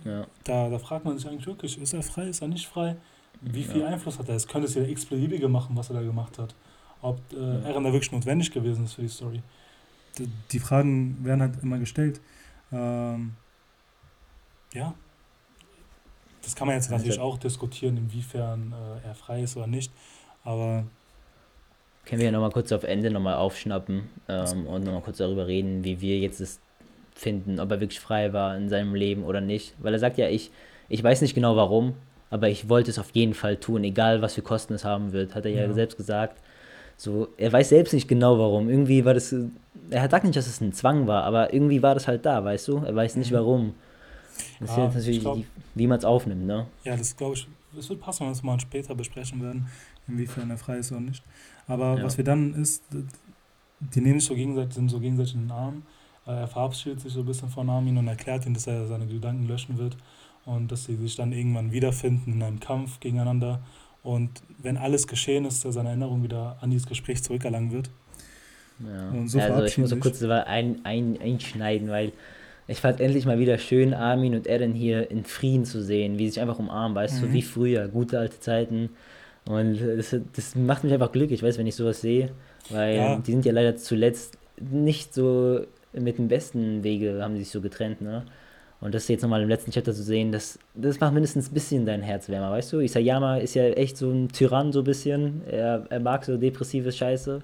[0.05, 0.27] Ja.
[0.45, 2.97] Da, da fragt man sich eigentlich wirklich, ist er frei, ist er nicht frei?
[3.41, 3.89] Wie viel ja.
[3.89, 4.37] Einfluss hat er?
[4.37, 6.55] Es könnte es ja x-beliebige machen, was er da gemacht hat.
[7.03, 7.69] Ob äh, ja.
[7.69, 9.43] Eren da wirklich notwendig gewesen ist für die Story.
[10.19, 12.21] Die, die Fragen werden halt immer gestellt.
[12.73, 13.33] Ähm,
[14.75, 14.95] ja.
[16.43, 19.93] das kann man jetzt natürlich also, auch diskutieren, inwiefern äh, er frei ist oder nicht.
[20.45, 20.85] Aber.
[22.11, 25.85] Können wir ja nochmal kurz auf Ende nochmal aufschnappen ähm, und nochmal kurz darüber reden,
[25.85, 26.59] wie wir jetzt es
[27.15, 29.75] finden, ob er wirklich frei war in seinem Leben oder nicht.
[29.79, 30.51] Weil er sagt ja, ich,
[30.89, 31.95] ich weiß nicht genau warum,
[32.29, 35.37] aber ich wollte es auf jeden Fall tun, egal was für Kosten es haben wird,
[35.37, 36.43] hat er ja, ja selbst gesagt.
[36.97, 38.69] So, er weiß selbst nicht genau warum.
[38.69, 39.33] Irgendwie war das,
[39.91, 42.67] er sagt nicht, dass es ein Zwang war, aber irgendwie war das halt da, weißt
[42.67, 42.79] du?
[42.79, 43.37] Er weiß nicht mhm.
[43.37, 43.75] warum.
[44.59, 45.39] Das ja, ist natürlich, glaub,
[45.77, 46.67] wie man es aufnimmt, ne?
[46.83, 47.47] Ja, das glaube ich,
[47.79, 49.69] es wird passen, wenn wir es mal später besprechen werden,
[50.11, 51.23] inwiefern er frei ist oder nicht.
[51.67, 52.05] Aber ja.
[52.05, 52.83] was wir dann ist,
[53.81, 55.83] die nehmen sich so gegenseitig, sind so gegenseitig in den Arm.
[56.27, 59.07] Äh, er verabschiedet sich so ein bisschen von Armin und erklärt ihm, dass er seine
[59.07, 59.97] Gedanken löschen wird
[60.45, 63.61] und dass sie sich dann irgendwann wiederfinden in einem Kampf gegeneinander.
[64.03, 67.91] Und wenn alles geschehen ist, dass seine Erinnerung wieder an dieses Gespräch zurückerlangen wird.
[68.81, 69.11] Ja.
[69.11, 72.13] Und so also ich muss so kurz ein, ein, einschneiden, weil
[72.67, 76.27] ich fand endlich mal wieder schön, Armin und Eren hier in Frieden zu sehen, wie
[76.27, 77.29] sie sich einfach umarmen, weißt du, mhm.
[77.29, 78.91] so wie früher, gute alte Zeiten.
[79.51, 82.31] Und das, das macht mich einfach glücklich, weißt wenn ich sowas sehe,
[82.69, 83.17] weil ja.
[83.17, 87.61] die sind ja leider zuletzt nicht so mit dem besten Wege, haben sie sich so
[87.61, 88.25] getrennt, ne?
[88.81, 91.85] Und das jetzt nochmal im letzten Chapter zu sehen, das, das macht mindestens ein bisschen
[91.85, 92.81] dein Herz wärmer, weißt du?
[92.81, 95.43] Isayama ist ja echt so ein Tyrann, so ein bisschen.
[95.51, 97.43] Er, er mag so depressive Scheiße.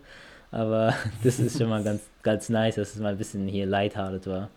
[0.50, 4.26] Aber das ist schon mal ganz, ganz nice, dass es mal ein bisschen hier lighthearted
[4.26, 4.48] war.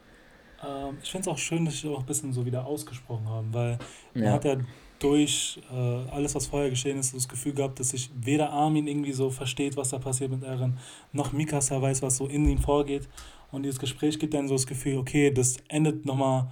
[0.65, 3.53] Ähm, ich finde es auch schön, dass sie auch ein bisschen so wieder ausgesprochen haben,
[3.53, 3.77] weil
[4.13, 4.23] ja.
[4.23, 4.55] man hat ja
[4.99, 5.75] durch äh,
[6.11, 9.77] alles, was vorher geschehen ist, das Gefühl gehabt, dass sich weder Armin irgendwie so versteht,
[9.77, 10.77] was da passiert mit Eren,
[11.13, 13.07] noch Mikasa weiß, was so in ihm vorgeht.
[13.51, 16.51] Und dieses Gespräch gibt dann so das Gefühl, okay, das endet nochmal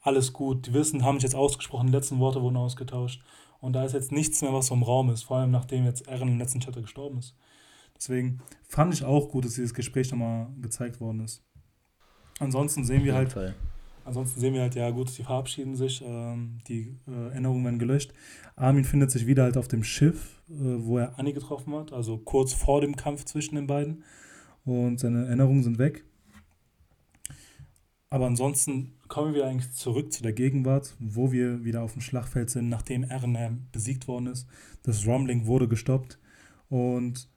[0.00, 0.66] alles gut.
[0.66, 3.22] Die wissen, haben sich jetzt ausgesprochen, die letzten Worte wurden ausgetauscht.
[3.60, 6.08] Und da ist jetzt nichts mehr, was so im Raum ist, vor allem nachdem jetzt
[6.08, 7.34] Eren im letzten Chapter gestorben ist.
[7.96, 11.42] Deswegen fand ich auch gut, dass dieses Gespräch nochmal gezeigt worden ist.
[12.40, 13.54] Ansonsten sehen wir halt, Fall.
[14.04, 18.12] Ansonsten sehen wir halt, ja gut, sie verabschieden sich, ähm, die äh, Erinnerungen werden gelöscht.
[18.56, 22.18] Armin findet sich wieder halt auf dem Schiff, äh, wo er Annie getroffen hat, also
[22.18, 24.04] kurz vor dem Kampf zwischen den beiden.
[24.64, 26.04] Und seine Erinnerungen sind weg.
[28.10, 32.50] Aber ansonsten kommen wir eigentlich zurück zu der Gegenwart, wo wir wieder auf dem Schlachtfeld
[32.50, 34.46] sind, nachdem Eren besiegt worden ist.
[34.82, 36.18] Das Rumbling wurde gestoppt
[36.68, 37.28] und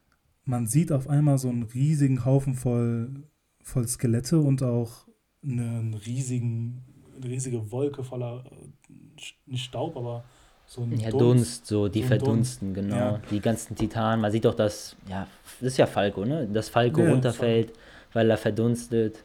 [0.44, 3.24] man sieht auf einmal so einen riesigen Haufen voll,
[3.64, 5.08] voll Skelette und auch
[5.46, 6.84] einen riesigen,
[7.16, 8.44] eine riesige Wolke voller,
[9.46, 10.24] nicht Staub, aber
[10.68, 12.90] so ein ja, Dunst, Dunst so die so verdunsten, Dunst.
[12.90, 13.06] genau.
[13.14, 13.22] Ja.
[13.30, 15.28] Die ganzen Titanen, man sieht doch, dass, ja,
[15.60, 16.48] das ist ja Falco, ne?
[16.52, 17.72] Dass Falco ja, runterfällt,
[18.14, 19.20] weil er verdunstet.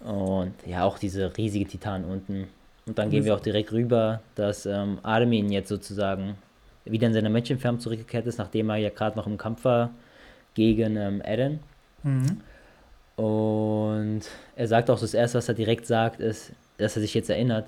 [0.00, 2.48] Und ja, auch diese riesige Titan unten.
[2.86, 6.34] Und dann gehen wir auch direkt rüber, dass ähm, Armin jetzt sozusagen
[6.84, 9.90] wieder in seiner Menschenform zurückgekehrt ist, nachdem er ja gerade noch im Kampf war
[10.52, 11.60] gegen ähm, Eren.
[12.02, 12.40] Mhm.
[13.16, 14.22] Und
[14.56, 17.66] er sagt auch, das erste, was er direkt sagt, ist, dass er sich jetzt erinnert,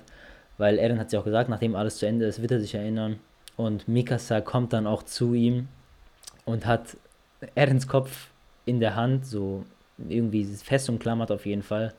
[0.57, 3.19] weil Eren hat sich auch gesagt, nachdem alles zu Ende ist, wird er sich erinnern.
[3.55, 5.67] Und Mikasa kommt dann auch zu ihm
[6.45, 6.97] und hat
[7.55, 8.29] Erens Kopf
[8.65, 9.63] in der Hand, so
[10.09, 11.93] irgendwie fest umklammert auf jeden Fall.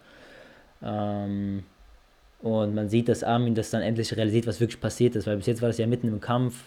[0.83, 1.65] Ähm,
[2.41, 5.47] und man sieht, dass Armin das dann endlich realisiert, was wirklich passiert ist, weil bis
[5.47, 6.63] jetzt war das ja mitten im Kampf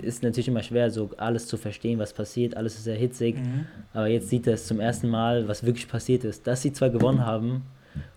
[0.00, 2.56] ist natürlich immer schwer, so alles zu verstehen, was passiert.
[2.56, 3.36] Alles ist sehr hitzig.
[3.36, 3.66] Mhm.
[3.92, 6.46] Aber jetzt sieht er es zum ersten Mal, was wirklich passiert ist.
[6.46, 7.62] Dass sie zwar gewonnen haben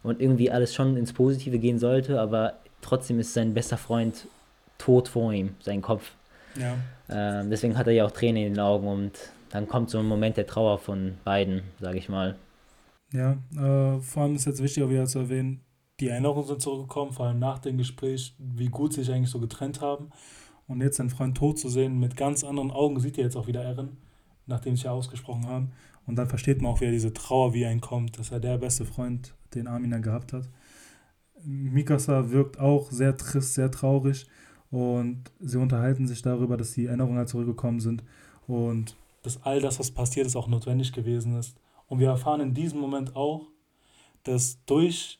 [0.03, 4.27] und irgendwie alles schon ins Positive gehen sollte, aber trotzdem ist sein bester Freund
[4.77, 6.11] tot vor ihm, sein Kopf.
[6.57, 6.75] Ja.
[7.09, 9.11] Ähm, deswegen hat er ja auch Tränen in den Augen und
[9.49, 12.35] dann kommt so ein Moment der Trauer von beiden, sage ich mal.
[13.11, 15.61] Ja, äh, vor allem ist jetzt wichtig, auch wieder zu erwähnen,
[15.99, 19.39] die Erinnerungen sind zurückgekommen, vor allem nach dem Gespräch, wie gut sie sich eigentlich so
[19.39, 20.11] getrennt haben.
[20.69, 23.47] Und jetzt seinen Freund tot zu sehen, mit ganz anderen Augen, sieht er jetzt auch
[23.47, 23.97] wieder Erin,
[24.45, 25.71] nachdem sie ja ausgesprochen haben.
[26.05, 28.59] Und dann versteht man auch wieder diese Trauer, wie er ihn kommt, dass er der
[28.59, 30.47] beste Freund, den Armin dann gehabt hat.
[31.43, 34.27] Mikasa wirkt auch sehr trist, sehr traurig
[34.69, 38.03] und sie unterhalten sich darüber, dass die Erinnerungen halt zurückgekommen sind
[38.45, 41.57] und dass all das, was passiert ist, auch notwendig gewesen ist.
[41.87, 43.47] Und wir erfahren in diesem Moment auch,
[44.23, 45.19] dass durch,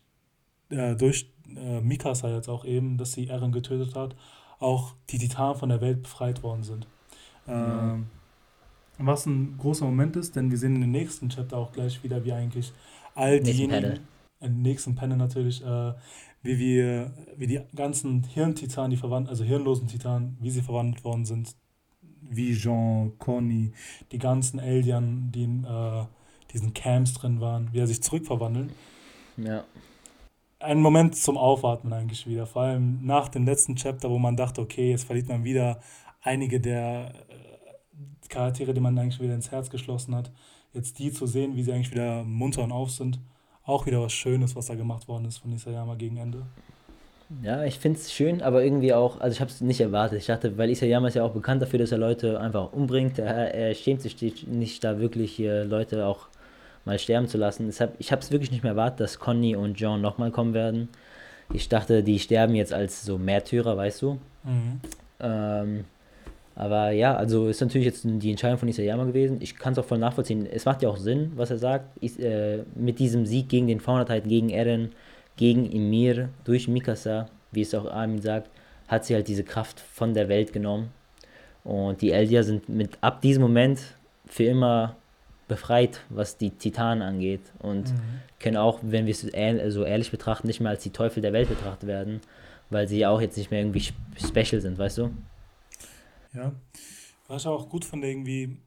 [0.69, 4.15] äh, durch äh, Mikasa jetzt auch eben, dass sie Eren getötet hat,
[4.59, 6.87] auch die Titanen von der Welt befreit worden sind.
[7.47, 7.93] Ja.
[7.93, 8.07] Ähm,
[8.97, 12.23] was ein großer Moment ist, denn wir sehen in dem nächsten Chapter auch gleich wieder,
[12.25, 12.73] wie eigentlich
[13.15, 13.99] all diejenigen,
[14.41, 15.93] im nächsten Panel natürlich, äh,
[16.43, 21.25] wie wir, wie die ganzen Hirntitanen, die verwandt, also hirnlosen Titanen, wie sie verwandelt worden
[21.25, 21.55] sind,
[22.21, 23.71] wie Jean, Conny,
[24.11, 26.05] die ganzen Eldian, die in äh,
[26.51, 28.69] diesen Camps drin waren, wie er sich zurückverwandeln.
[29.37, 29.63] Ja
[30.59, 32.45] ein Moment zum Aufatmen eigentlich wieder.
[32.45, 35.79] Vor allem nach dem letzten Chapter, wo man dachte, okay, jetzt verliert man wieder
[36.21, 40.31] einige der äh, Charaktere, die man eigentlich wieder ins Herz geschlossen hat.
[40.73, 43.19] Jetzt die zu sehen, wie sie eigentlich wieder munter und auf sind.
[43.63, 46.45] Auch wieder was Schönes, was da gemacht worden ist von Isayama gegen Ende.
[47.43, 50.17] Ja, ich finde es schön, aber irgendwie auch, also ich habe es nicht erwartet.
[50.17, 53.19] Ich dachte, weil Isayama ist ja auch bekannt dafür, dass er Leute einfach umbringt.
[53.19, 56.27] Er, er schämt sich nicht da wirklich hier Leute auch
[56.85, 57.67] mal sterben zu lassen.
[57.67, 60.89] Deshalb, ich habe es wirklich nicht mehr erwartet, dass Conny und John nochmal kommen werden.
[61.53, 64.19] Ich dachte, die sterben jetzt als so Märtyrer, weißt du.
[64.43, 64.81] Mhm.
[65.19, 65.85] Ähm,
[66.55, 69.37] aber ja, also ist natürlich jetzt die Entscheidung von Isayama gewesen.
[69.39, 70.45] Ich kann es auch voll nachvollziehen.
[70.45, 71.97] Es macht ja auch Sinn, was er sagt.
[72.03, 74.91] Ist, äh, mit diesem Sieg gegen den Fauna Titan, gegen Eren,
[75.37, 78.49] gegen Emir durch Mikasa, wie es auch Armin sagt,
[78.89, 80.91] hat sie halt diese Kraft von der Welt genommen.
[81.63, 83.79] Und die Eldier sind mit ab diesem Moment
[84.25, 84.95] für immer
[85.49, 87.41] befreit, was die Titanen angeht.
[87.59, 87.99] Und mhm.
[88.39, 89.21] können auch, wenn wir es
[89.73, 92.21] so ehrlich betrachten, nicht mehr als die Teufel der Welt betrachtet werden,
[92.69, 95.09] weil sie auch jetzt nicht mehr irgendwie special sind, weißt du?
[96.33, 96.53] Ja,
[97.27, 98.57] was ich auch gut finde, irgendwie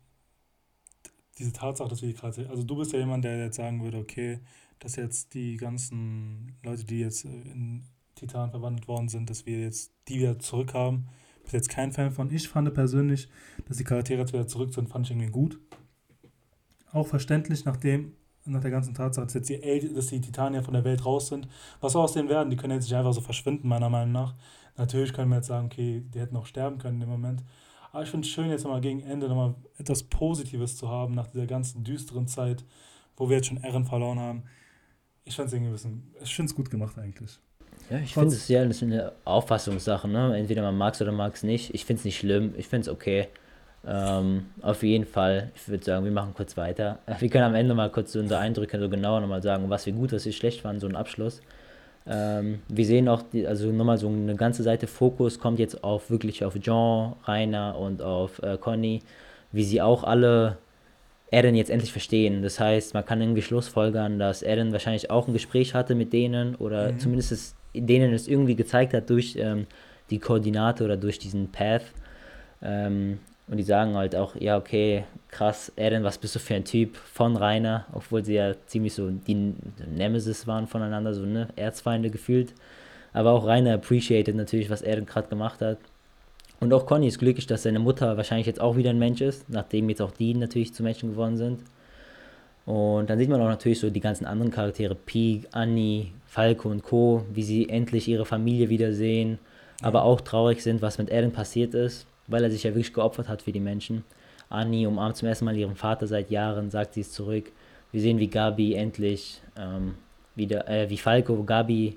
[1.38, 4.40] diese Tatsache, dass wir gerade, also du bist ja jemand, der jetzt sagen würde, okay,
[4.79, 9.92] dass jetzt die ganzen Leute, die jetzt in Titan verwandelt worden sind, dass wir jetzt
[10.09, 11.09] die wieder zurückhaben.
[11.45, 12.33] Bin jetzt kein Fan von.
[12.33, 13.29] Ich fand persönlich,
[13.66, 15.59] dass die Charaktere jetzt wieder zurück sind, fand ich irgendwie gut.
[16.92, 18.12] Auch verständlich, nachdem,
[18.44, 21.28] nach der ganzen Tatsache, dass jetzt die, El dass die Titanier von der Welt raus
[21.28, 21.48] sind.
[21.81, 22.50] Was soll aus denen werden?
[22.50, 24.35] Die können jetzt nicht einfach so verschwinden, meiner Meinung nach.
[24.76, 27.42] Natürlich können wir jetzt sagen, okay, die hätten auch sterben können dem Moment.
[27.92, 31.26] Aber ich finde es schön, jetzt nochmal gegen Ende nochmal etwas Positives zu haben, nach
[31.26, 32.64] dieser ganzen düsteren Zeit,
[33.16, 34.42] wo wir jetzt schon Ehren verloren haben.
[35.24, 37.38] Ich fand es irgendwie ein bisschen, ich finde es gut gemacht eigentlich.
[37.90, 40.37] Ja, ich finde es ja das eine Auffassungssache, ne?
[40.37, 41.74] Entweder man mag es oder mag es nicht.
[41.74, 43.28] Ich finde es nicht schlimm, ich finde es okay.
[43.87, 47.01] Ähm, auf jeden Fall, ich würde sagen, wir machen kurz weiter.
[47.18, 50.12] Wir können am Ende mal kurz unsere Eindrücke so genauer nochmal sagen, was wir gut,
[50.12, 51.40] was wir schlecht fanden, so ein Abschluss.
[52.07, 56.11] Ähm, wir sehen auch, die, also nochmal so eine ganze Seite Fokus kommt jetzt auf
[56.11, 59.03] wirklich auf Jean, Rainer und auf äh, Conny,
[59.53, 60.59] wie sie auch alle
[61.31, 62.42] Eren jetzt endlich verstehen.
[62.42, 66.55] Das heißt, man kann irgendwie schlussfolgern, dass Eren wahrscheinlich auch ein Gespräch hatte mit denen
[66.57, 66.99] oder mhm.
[66.99, 69.66] zumindest es, denen es irgendwie gezeigt hat durch ähm,
[70.11, 71.85] die Koordinate oder durch diesen Path.
[72.62, 76.64] Ähm, und die sagen halt auch, ja, okay, krass, Eren, was bist du für ein
[76.64, 79.55] Typ von Rainer, obwohl sie ja ziemlich so die
[79.94, 82.55] Nemesis waren voneinander, so ne, Erzfeinde gefühlt.
[83.12, 85.78] Aber auch Rainer appreciated natürlich, was Eren gerade gemacht hat.
[86.61, 89.50] Und auch Conny ist glücklich, dass seine Mutter wahrscheinlich jetzt auch wieder ein Mensch ist,
[89.50, 91.61] nachdem jetzt auch die natürlich zu Menschen geworden sind.
[92.64, 96.85] Und dann sieht man auch natürlich so die ganzen anderen Charaktere, Pig, Annie, Falco und
[96.85, 99.40] Co., wie sie endlich ihre Familie wiedersehen,
[99.83, 103.28] aber auch traurig sind, was mit Eren passiert ist weil er sich ja wirklich geopfert
[103.28, 104.04] hat für die Menschen.
[104.48, 107.50] Annie umarmt zum ersten Mal ihren Vater seit Jahren, sagt sie es zurück.
[107.90, 109.94] Wir sehen, wie Gabi endlich ähm,
[110.35, 111.96] wieder, äh, wie Falco Gabi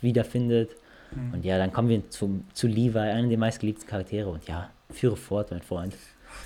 [0.00, 0.76] wiederfindet.
[1.14, 1.34] Mhm.
[1.34, 4.30] Und ja, dann kommen wir zu, zu Levi, einer der meistgeliebten Charaktere.
[4.30, 5.94] Und ja, führe fort, mein Freund.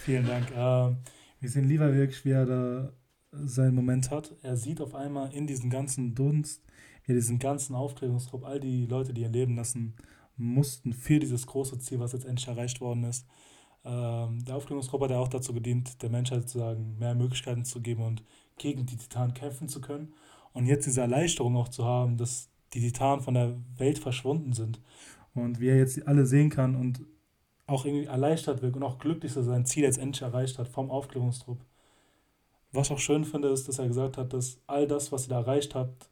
[0.03, 0.51] Vielen Dank.
[0.51, 0.97] Äh,
[1.41, 2.93] wir sehen Levi wirklich, wie er da
[3.33, 4.33] seinen Moment hat.
[4.43, 6.63] Er sieht auf einmal in diesen ganzen Dunst,
[7.07, 9.95] in diesen ganzen Aufklärungstrupp, all die Leute, die ihr Leben lassen
[10.37, 13.27] mussten für dieses große Ziel, was jetzt endlich erreicht worden ist.
[13.85, 18.03] Ähm, der Aufklärungsgruppe hat ja auch dazu gedient, der Menschheit sozusagen mehr Möglichkeiten zu geben
[18.03, 18.23] und
[18.59, 20.15] gegen die Titanen kämpfen zu können.
[20.53, 24.81] Und jetzt diese Erleichterung auch zu haben, dass die Titanen von der Welt verschwunden sind.
[25.35, 27.01] Und wie er jetzt alle sehen kann und
[27.67, 30.69] auch irgendwie erleichtert wird und auch glücklich, dass er sein Ziel jetzt endlich erreicht hat
[30.69, 31.59] vom Aufklärungstrupp.
[32.73, 35.31] Was ich auch schön finde, ist, dass er gesagt hat, dass all das, was ihr
[35.31, 36.11] da erreicht habt,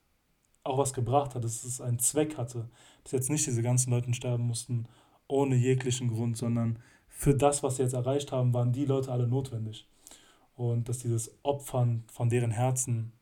[0.65, 2.69] auch was gebracht hat, dass es einen Zweck hatte.
[3.05, 4.87] Dass jetzt nicht diese ganzen Leute sterben mussten
[5.29, 9.27] ohne jeglichen Grund, sondern für das, was sie jetzt erreicht haben, waren die Leute alle
[9.27, 9.87] notwendig.
[10.55, 13.12] Und dass dieses Opfern von deren Herzen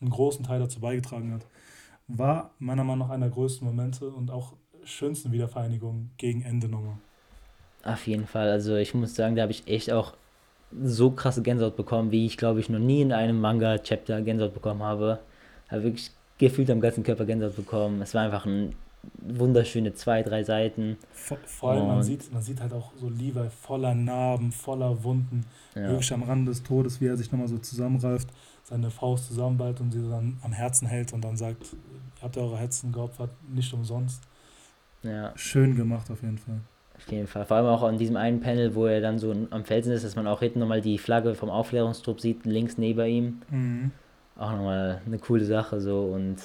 [0.00, 1.46] einen großen Teil dazu beigetragen hat,
[2.06, 4.52] war meiner Meinung nach einer der größten Momente und auch
[4.84, 6.98] schönsten Wiedervereinigungen gegen Ende nochmal.
[7.82, 8.48] Auf jeden Fall.
[8.50, 10.14] Also ich muss sagen, da habe ich echt auch
[10.82, 14.82] so krasse Gänsehaut bekommen, wie ich glaube ich noch nie in einem Manga-Chapter Gänsehaut bekommen
[14.82, 15.20] habe.
[15.68, 18.02] Habe wirklich gefühlt am ganzen Körper Gänsehaut bekommen.
[18.02, 18.74] Es war einfach ein
[19.18, 20.96] wunderschöne zwei, drei Seiten.
[21.12, 25.44] Vor, vor allem, man sieht, man sieht halt auch so Levi voller Narben, voller Wunden,
[25.74, 25.88] ja.
[25.88, 28.28] wirklich am Rand des Todes, wie er sich nochmal so zusammenreift,
[28.64, 32.58] seine Faust zusammenballt und sie dann am Herzen hält und dann sagt, ihr habt eure
[32.58, 34.22] Herzen geopfert, nicht umsonst.
[35.02, 35.32] Ja.
[35.36, 36.60] Schön gemacht auf jeden Fall.
[36.96, 37.44] Auf jeden Fall.
[37.44, 40.16] Vor allem auch an diesem einen Panel, wo er dann so am Felsen ist, dass
[40.16, 43.42] man auch hinten nochmal die Flagge vom Aufklärungstrupp sieht, links neben ihm.
[43.50, 43.92] Mhm
[44.38, 46.36] auch nochmal eine coole Sache so und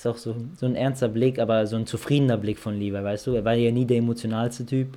[0.00, 3.26] ist auch so, so ein ernster Blick, aber so ein zufriedener Blick von Lieber, weißt
[3.26, 3.34] du?
[3.34, 4.96] Er war ja nie der emotionalste Typ,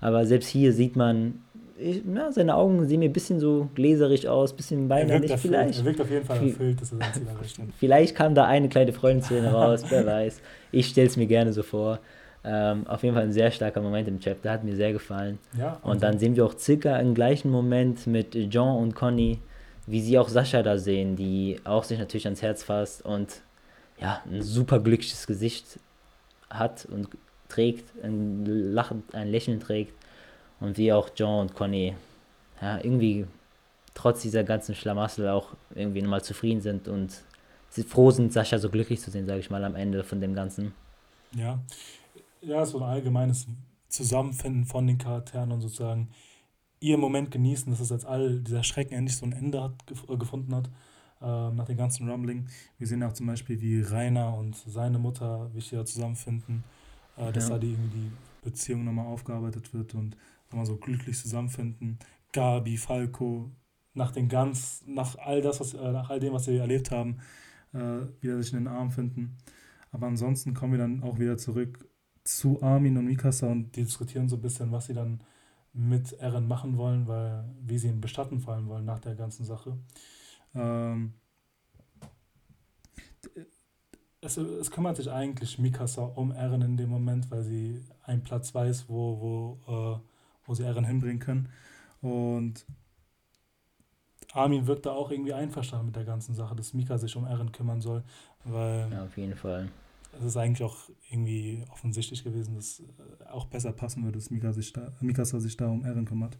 [0.00, 1.42] aber selbst hier sieht man,
[1.78, 5.38] ich, na, seine Augen sehen mir ein bisschen so gläserig aus, ein bisschen weinerlich er
[5.38, 5.78] vielleicht.
[5.78, 7.64] Er wirkt auf jeden Fall erfüllt, dass er sein Ziel erreicht hat.
[7.78, 10.40] Vielleicht kam da eine kleine Freundeszene raus, wer weiß.
[10.72, 12.00] Ich stelle es mir gerne so vor.
[12.44, 15.38] Ähm, auf jeden Fall ein sehr starker Moment im Chapter, hat mir sehr gefallen.
[15.56, 19.38] Ja, und dann sehen wir auch circa im gleichen Moment mit Jean und Conny,
[19.86, 23.42] wie sie auch Sascha da sehen, die auch sich natürlich ans Herz fasst und
[24.00, 25.78] ja, ein super glückliches Gesicht
[26.50, 27.08] hat und
[27.48, 29.92] trägt, ein, Lachen, ein Lächeln trägt.
[30.60, 31.94] Und wie auch John und Conny
[32.60, 33.26] ja, irgendwie
[33.94, 37.22] trotz dieser ganzen Schlamassel auch irgendwie mal zufrieden sind und
[37.88, 40.72] froh sind, Sascha so glücklich zu sehen, sage ich mal, am Ende von dem Ganzen.
[41.34, 41.58] Ja,
[42.42, 43.46] ja, so ein allgemeines
[43.88, 46.10] Zusammenfinden von den Charakteren und sozusagen
[46.80, 49.74] ihr Moment genießen, dass es jetzt all dieser Schrecken endlich so ein Ende hat,
[50.08, 50.68] äh, gefunden hat,
[51.22, 52.46] äh, nach dem ganzen Rumbling.
[52.78, 56.64] Wir sehen auch zum Beispiel, wie Rainer und seine Mutter wieder zusammenfinden,
[57.16, 57.54] äh, dass ja.
[57.54, 58.10] da die, die
[58.42, 60.16] Beziehung nochmal aufgearbeitet wird und
[60.50, 61.98] nochmal so glücklich zusammenfinden.
[62.32, 63.50] Gabi, Falco,
[63.94, 67.18] nach den ganz, nach all das, was, äh, nach all dem, was wir erlebt haben,
[67.72, 69.36] äh, wieder sich in den Arm finden.
[69.90, 71.86] Aber ansonsten kommen wir dann auch wieder zurück
[72.24, 75.20] zu Armin und Mikasa und die diskutieren so ein bisschen, was sie dann
[75.72, 79.76] mit Eren machen wollen, weil wie sie ihn bestatten fallen wollen nach der ganzen Sache.
[80.54, 81.14] Ähm,
[84.20, 88.54] es, es kümmert sich eigentlich Mikasa um Eren in dem Moment, weil sie einen Platz
[88.54, 90.00] weiß, wo, wo, äh,
[90.46, 91.48] wo sie Eren hinbringen können.
[92.00, 92.64] Und
[94.32, 97.52] Armin wirkt da auch irgendwie einverstanden mit der ganzen Sache, dass Mika sich um Eren
[97.52, 98.02] kümmern soll,
[98.44, 98.88] weil.
[98.90, 99.68] Ja, auf jeden Fall.
[100.18, 100.76] Es ist eigentlich auch
[101.10, 105.56] irgendwie offensichtlich gewesen, dass äh, auch besser passen würde, dass Mika sich da, Mikasa sich
[105.56, 106.36] da um Eren kümmert.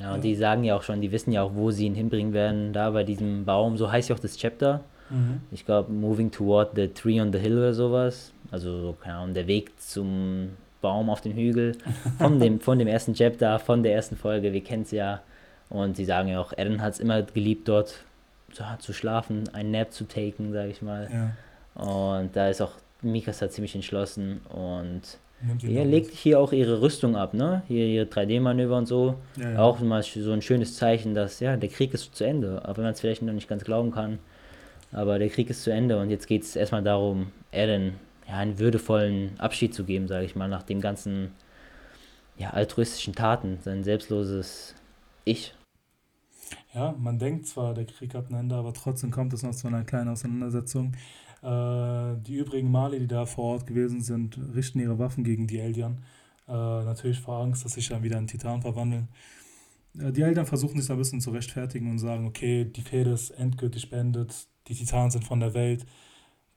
[0.00, 0.22] Ja, und ja.
[0.22, 2.90] die sagen ja auch schon, die wissen ja auch, wo sie ihn hinbringen werden, da
[2.90, 4.80] bei diesem Baum, so heißt ja auch das Chapter.
[5.10, 5.40] Mhm.
[5.50, 8.32] Ich glaube, Moving Toward the Tree on the Hill oder sowas.
[8.50, 11.76] Also, so, keine Ahnung, der Weg zum Baum auf dem Hügel.
[12.18, 15.22] Von dem, von dem ersten Chapter, von der ersten Folge, wir kennen es ja.
[15.68, 18.04] Und sie sagen ja auch, Eren hat es immer geliebt, dort
[18.52, 21.08] zu, zu schlafen, einen Nap zu taken, sage ich mal.
[21.12, 21.82] Ja.
[21.82, 25.02] Und da ist auch Mikasa ziemlich entschlossen und
[25.62, 27.62] ihr legt hier auch ihre Rüstung ab, ne?
[27.68, 29.16] Hier ihre 3D-Manöver und so.
[29.36, 29.58] Ja, ja.
[29.58, 32.84] Auch mal so ein schönes Zeichen, dass ja, der Krieg ist zu Ende, auch wenn
[32.84, 34.18] man es vielleicht noch nicht ganz glauben kann.
[34.92, 37.94] Aber der Krieg ist zu Ende und jetzt geht es erstmal darum, Eren
[38.28, 41.32] ja, einen würdevollen Abschied zu geben, sage ich mal, nach den ganzen
[42.38, 44.74] ja, altruistischen Taten, sein selbstloses
[45.24, 45.54] Ich.
[46.74, 49.66] Ja, man denkt zwar, der Krieg hat ein Ende, aber trotzdem kommt es noch zu
[49.66, 50.92] einer kleinen Auseinandersetzung.
[51.42, 55.58] Äh, die übrigen Mali, die da vor Ort gewesen sind, richten ihre Waffen gegen die
[55.58, 56.02] Eldian.
[56.48, 59.08] Äh, natürlich vor Angst, dass sich dann wieder in Titan verwandeln.
[59.98, 63.10] Äh, die Eltern versuchen sich da ein bisschen zu rechtfertigen und sagen, okay, die Fehde
[63.10, 65.86] ist endgültig beendet, die Titanen sind von der Welt.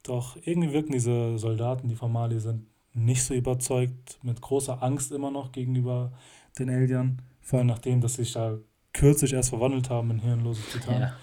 [0.04, 5.12] Doch irgendwie wirken diese Soldaten, die von Mali sind, nicht so überzeugt, mit großer Angst
[5.12, 6.14] immer noch gegenüber
[6.58, 7.22] den Eldian.
[7.42, 8.58] Vor allem nachdem, dass sie sich da
[8.94, 11.02] kürzlich erst verwandelt haben in hirnloses Titan.
[11.02, 11.14] Ja.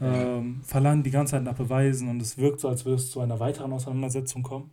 [0.00, 3.20] Ähm, verlangen die ganze Zeit nach Beweisen und es wirkt so, als würde es zu
[3.20, 4.70] einer weiteren Auseinandersetzung kommen.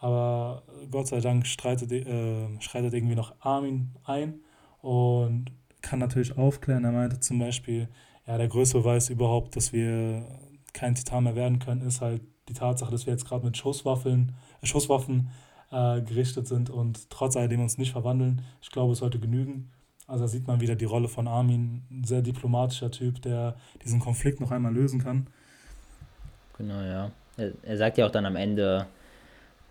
[0.00, 4.40] Aber Gott sei Dank streitet, äh, schreitet irgendwie noch Armin ein
[4.80, 5.46] und
[5.82, 6.84] kann natürlich aufklären.
[6.84, 7.88] Er meinte zum Beispiel,
[8.26, 10.24] ja, der größte Beweis überhaupt, dass wir
[10.72, 14.34] kein Titan mehr werden können, ist halt die Tatsache, dass wir jetzt gerade mit Schusswaffen,
[14.62, 15.30] äh, Schusswaffen
[15.70, 18.42] äh, gerichtet sind und trotz alledem uns nicht verwandeln.
[18.62, 19.70] Ich glaube, es sollte genügen.
[20.08, 24.00] Also da sieht man wieder die Rolle von Armin, ein sehr diplomatischer Typ, der diesen
[24.00, 25.26] Konflikt noch einmal lösen kann.
[26.56, 27.10] Genau, ja.
[27.36, 28.86] Er, er sagt ja auch dann am Ende,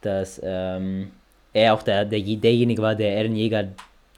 [0.02, 1.10] dass ähm,
[1.54, 3.70] er auch der, der, derjenige war, der Ehrenjäger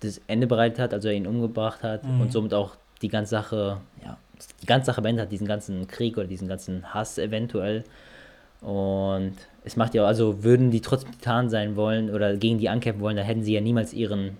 [0.01, 2.21] das Ende bereitet hat, also er ihn umgebracht hat mhm.
[2.21, 4.17] und somit auch die ganze Sache, ja,
[4.61, 7.85] die ganze Sache beendet hat, diesen ganzen Krieg oder diesen ganzen Hass eventuell.
[8.59, 13.01] Und es macht ja, also würden die trotzdem Titan sein wollen oder gegen die ankämpfen
[13.01, 14.37] wollen, dann hätten sie ja niemals ihren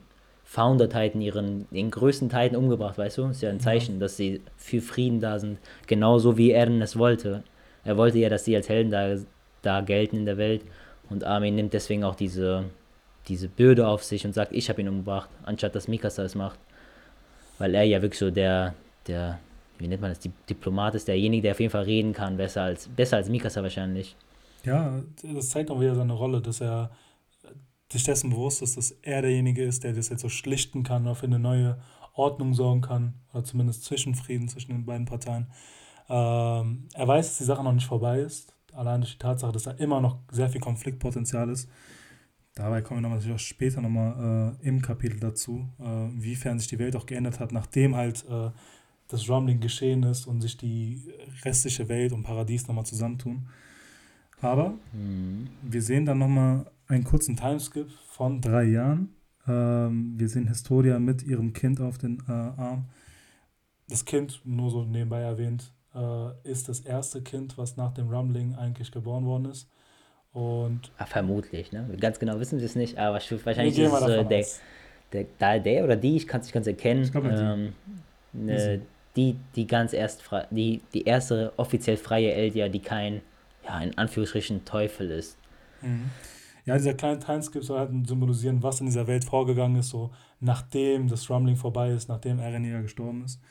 [0.49, 3.25] Founder-Titan, ihren den größten Titan umgebracht, weißt du?
[3.27, 3.99] Ist ja ein Zeichen, ja.
[3.99, 5.59] dass sie für Frieden da sind.
[5.85, 7.43] Genauso wie Eren es wollte.
[7.83, 9.15] Er wollte ja, dass sie als Helden da,
[9.62, 10.63] da gelten in der Welt.
[11.07, 12.65] Und Armin nimmt deswegen auch diese,
[13.27, 16.57] diese Bürde auf sich und sagt, ich habe ihn umgebracht, anstatt dass Mikasa es macht.
[17.59, 18.73] Weil er ja wirklich so der,
[19.05, 19.38] der,
[19.77, 22.63] wie nennt man das, die Diplomat ist, derjenige, der auf jeden Fall reden kann, besser
[22.63, 24.15] als, besser als Mikasa wahrscheinlich.
[24.65, 24.99] Ja,
[25.31, 26.89] das zeigt auch wieder seine Rolle, dass er
[27.91, 31.15] sich dessen bewusst ist, dass er derjenige ist, der das jetzt so schlichten kann oder
[31.15, 31.80] für eine neue
[32.13, 35.47] Ordnung sorgen kann, oder zumindest Zwischenfrieden zwischen den beiden Parteien.
[36.10, 39.63] Ähm, er weiß, dass die Sache noch nicht vorbei ist, allein durch die Tatsache, dass
[39.63, 41.70] da immer noch sehr viel Konfliktpotenzial ist.
[42.55, 46.80] Dabei kommen wir natürlich auch später nochmal äh, im Kapitel dazu, äh, inwiefern sich die
[46.80, 48.49] Welt auch geändert hat, nachdem halt äh,
[49.07, 51.01] das Rumbling geschehen ist und sich die
[51.43, 53.47] restliche Welt und Paradies nochmal zusammentun.
[54.41, 55.49] Aber mhm.
[55.63, 59.15] wir sehen dann nochmal einen kurzen Timeskip von drei Jahren.
[59.47, 62.85] Ähm, wir sehen Historia mit ihrem Kind auf den äh, Arm.
[63.87, 68.55] Das Kind, nur so nebenbei erwähnt, äh, ist das erste Kind, was nach dem Rumbling
[68.55, 69.69] eigentlich geboren worden ist.
[70.33, 71.89] Und Ach, vermutlich, ne?
[71.99, 74.45] Ganz genau wissen wir es nicht, aber wahrscheinlich ist es äh, der,
[75.11, 77.73] der, der, der oder die, ich kann es nicht ganz erkennen, ich glaub, ähm,
[78.33, 78.81] ne,
[79.15, 83.21] die, die ganz erst die, die erste offiziell freie Eldia, die kein,
[83.65, 85.35] ja, in Anführungsstrichen Teufel ist.
[85.81, 86.11] Mhm.
[86.70, 91.07] Ja, dieser kleine Timeskip soll halt symbolisieren, was in dieser Welt vorgegangen ist, so nachdem
[91.07, 93.41] das Rumbling vorbei ist, nachdem Eren ja gestorben ist.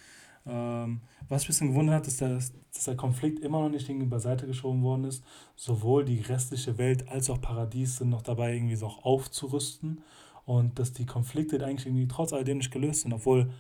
[0.47, 3.89] Ähm, was mich ein bisschen gewundert hat, ist, dass, dass der Konflikt immer noch nicht
[3.89, 5.25] irgendwie beiseite geschoben worden ist.
[5.57, 10.01] Sowohl die restliche Welt als auch Paradies sind noch dabei, irgendwie so auch aufzurüsten.
[10.47, 13.51] Und dass die Konflikte eigentlich irgendwie trotz alledem nicht gelöst sind, obwohl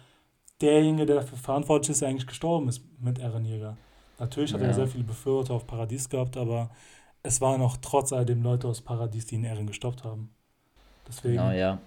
[0.60, 3.76] derjenige, der dafür verantwortlich ist, eigentlich gestorben ist mit Eren Jäger.
[4.20, 4.68] Natürlich hat ja.
[4.68, 6.70] er sehr viele Befürworter auf Paradies gehabt, aber
[7.22, 10.30] es waren noch trotz alledem Leute aus Paradies, die ihn Eren gestoppt haben.
[11.06, 11.36] Deswegen.
[11.36, 11.78] Genau, ja.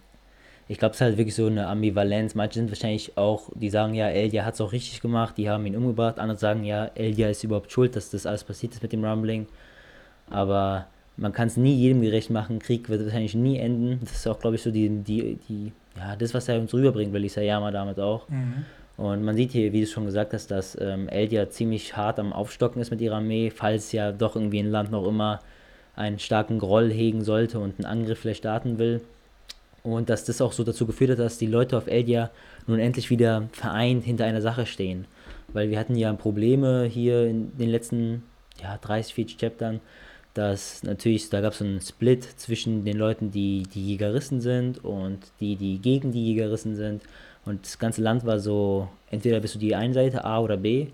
[0.67, 2.33] Ich glaube, es ist halt wirklich so eine Ambivalenz.
[2.33, 5.65] Manche sind wahrscheinlich auch, die sagen, ja, Elia hat es auch richtig gemacht, die haben
[5.65, 6.17] ihn umgebracht.
[6.17, 9.47] Andere sagen, ja, Elia ist überhaupt schuld, dass das alles passiert ist mit dem Rumbling.
[10.29, 12.59] Aber man kann es nie jedem gerecht machen.
[12.59, 13.99] Krieg wird wahrscheinlich nie enden.
[14.01, 17.11] Das ist auch, glaube ich, so die, die, die, ja, das, was er uns rüberbringt,
[17.11, 18.29] will ich Sayama damit auch.
[18.29, 18.65] Mhm.
[19.01, 22.31] Und man sieht hier, wie du schon gesagt hast, dass ähm, Eldia ziemlich hart am
[22.31, 25.39] Aufstocken ist mit ihrer Armee, falls ja doch irgendwie ein Land noch immer
[25.95, 29.01] einen starken Groll hegen sollte und einen Angriff vielleicht starten will.
[29.81, 32.29] Und dass das auch so dazu geführt hat, dass die Leute auf Eldia
[32.67, 35.05] nun endlich wieder vereint hinter einer Sache stehen.
[35.47, 38.21] Weil wir hatten ja Probleme hier in den letzten
[38.61, 39.79] ja, 30, 40 Chaptern,
[40.35, 44.85] dass natürlich, da gab es so einen Split zwischen den Leuten, die die Jägeristen sind
[44.85, 47.01] und die, die gegen die Jägeristen sind.
[47.45, 50.87] Und das ganze Land war so, entweder bist du die eine Seite, A oder B.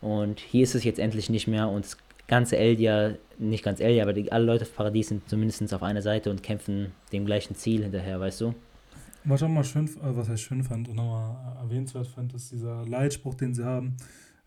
[0.00, 1.68] Und hier ist es jetzt endlich nicht mehr.
[1.68, 5.72] Und das ganze Eldia, nicht ganz Eldia, aber die, alle Leute auf Paradies sind zumindest
[5.72, 8.54] auf einer Seite und kämpfen dem gleichen Ziel hinterher, weißt du?
[9.24, 12.52] Was ich auch mal schön, äh, was ich schön fand und nochmal erwähnenswert fand, ist
[12.52, 13.96] dieser Leitspruch, den sie haben,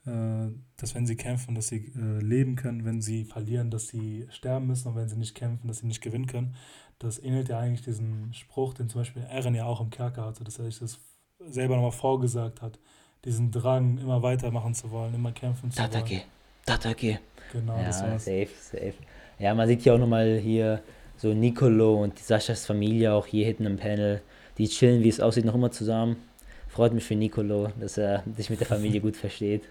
[0.06, 0.48] äh,
[0.78, 4.68] dass wenn sie kämpfen, dass sie äh, leben können, wenn sie verlieren, dass sie sterben
[4.68, 6.56] müssen und wenn sie nicht kämpfen, dass sie nicht gewinnen können.
[6.98, 10.44] Das ähnelt ja eigentlich diesen Spruch, den zum Beispiel Eren ja auch im Kerker hatte,
[10.44, 11.00] dass er sich das
[11.48, 12.80] selber nochmal vorgesagt hat,
[13.26, 16.10] diesen Drang, immer weitermachen zu wollen, immer kämpfen zu Tatake.
[16.10, 16.22] wollen.
[16.66, 17.20] Tatake.
[17.52, 18.26] Genau, ja, das war's.
[18.26, 18.94] Safe, safe.
[19.40, 20.82] Ja, man sieht ja auch nochmal hier
[21.18, 24.22] so Nicolo und Saschas Familie auch hier hinten im Panel.
[24.58, 26.18] Die chillen, wie es aussieht, noch immer zusammen.
[26.68, 29.64] Freut mich für Nicolo, dass er sich mit der Familie gut versteht.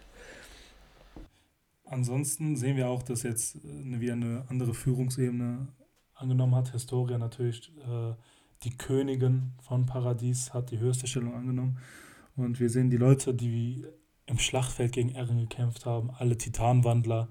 [1.85, 5.69] Ansonsten sehen wir auch, dass jetzt eine, wieder eine andere Führungsebene
[6.15, 6.73] angenommen hat.
[6.73, 8.13] Historia natürlich äh,
[8.65, 11.79] die Königin von Paradies hat die höchste Stellung angenommen.
[12.37, 13.85] Und wir sehen die Leute, die
[14.27, 17.29] im Schlachtfeld gegen Eren gekämpft haben, alle Titanwandler,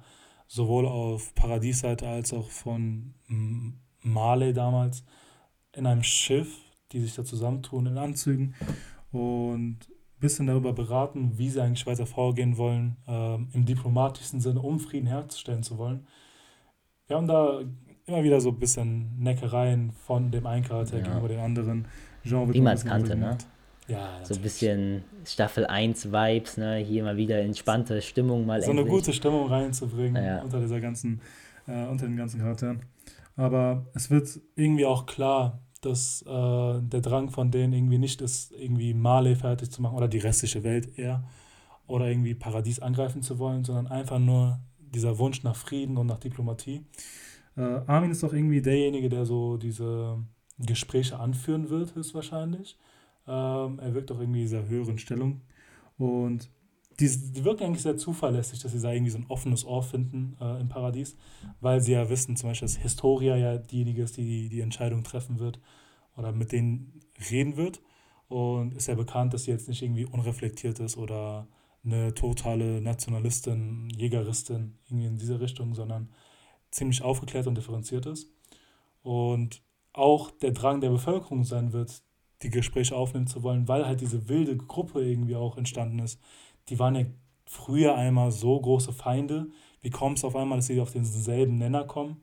[0.47, 3.13] sowohl auf Paradiesseite als auch von
[4.01, 5.03] Marley damals,
[5.73, 6.57] in einem Schiff,
[6.91, 8.55] die sich da zusammentun in Anzügen
[9.11, 14.61] und ein bisschen darüber beraten, wie sie eigentlich weiter vorgehen wollen, äh, im diplomatischen Sinne,
[14.61, 16.07] um Frieden herzustellen zu wollen.
[17.05, 17.61] Wir haben da
[18.07, 21.03] immer wieder so ein bisschen Neckereien von dem einen Charakter ja.
[21.03, 21.85] gegenüber den anderen.
[22.23, 23.37] Jean Wie man es kannte, ne?
[23.87, 26.77] Ja, so ein bisschen Staffel 1 Vibes, ne?
[26.77, 28.85] Hier mal wieder entspannte Stimmung mal So endlich.
[28.85, 30.41] eine gute Stimmung reinzubringen ja.
[30.41, 31.21] unter dieser ganzen,
[31.67, 32.81] äh, unter den ganzen Charakteren.
[33.35, 38.51] Aber es wird irgendwie auch klar, dass äh, der Drang von denen irgendwie nicht ist,
[38.51, 41.23] irgendwie Male fertig zu machen oder die restliche Welt eher
[41.85, 46.19] oder irgendwie Paradies angreifen zu wollen, sondern einfach nur dieser Wunsch nach Frieden und nach
[46.19, 46.83] Diplomatie.
[47.57, 50.23] Äh, Armin ist doch irgendwie derjenige, der so diese
[50.59, 52.77] Gespräche anführen wird, höchstwahrscheinlich.
[53.27, 55.41] Ähm, er wirkt doch irgendwie in dieser höheren Stellung.
[55.97, 56.49] Und
[56.99, 60.35] die, die wirken eigentlich sehr zuverlässig, dass sie da irgendwie so ein offenes Ohr finden
[60.39, 61.15] äh, im Paradies,
[61.59, 65.39] weil sie ja wissen, zum Beispiel, dass Historia ja diejenige ist, die die Entscheidung treffen
[65.39, 65.59] wird
[66.15, 67.81] oder mit denen reden wird.
[68.29, 71.47] Und ist ja bekannt, dass sie jetzt nicht irgendwie unreflektiert ist oder
[71.85, 76.09] eine totale Nationalistin, Jägeristin, irgendwie in diese Richtung, sondern
[76.71, 78.29] ziemlich aufgeklärt und differenziert ist.
[79.03, 79.61] Und
[79.93, 82.01] auch der Drang der Bevölkerung sein wird,
[82.43, 86.19] die Gespräche aufnehmen zu wollen, weil halt diese wilde Gruppe irgendwie auch entstanden ist.
[86.69, 87.05] Die waren ja
[87.45, 89.47] früher einmal so große Feinde.
[89.81, 92.17] Wie kommt es auf einmal, dass sie auf denselben Nenner kommen?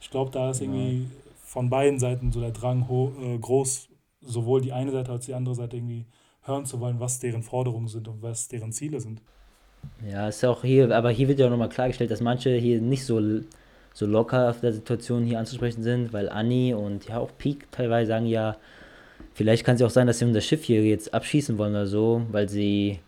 [0.00, 1.06] Ich glaube, da ist irgendwie
[1.42, 3.88] von beiden Seiten so der Drang äh, groß,
[4.20, 6.06] sowohl die eine Seite als die andere Seite irgendwie
[6.42, 9.20] hören zu wollen, was deren Forderungen sind und was deren Ziele sind.
[10.08, 13.04] Ja, ist auch hier, aber hier wird ja auch nochmal klargestellt, dass manche hier nicht
[13.04, 13.20] so
[13.98, 18.10] so locker auf der Situation hier anzusprechen sind, weil Annie und ja auch Peak teilweise
[18.10, 18.56] sagen ja,
[19.34, 21.88] vielleicht kann es ja auch sein, dass sie unser Schiff hier jetzt abschießen wollen oder
[21.88, 23.00] so, weil sie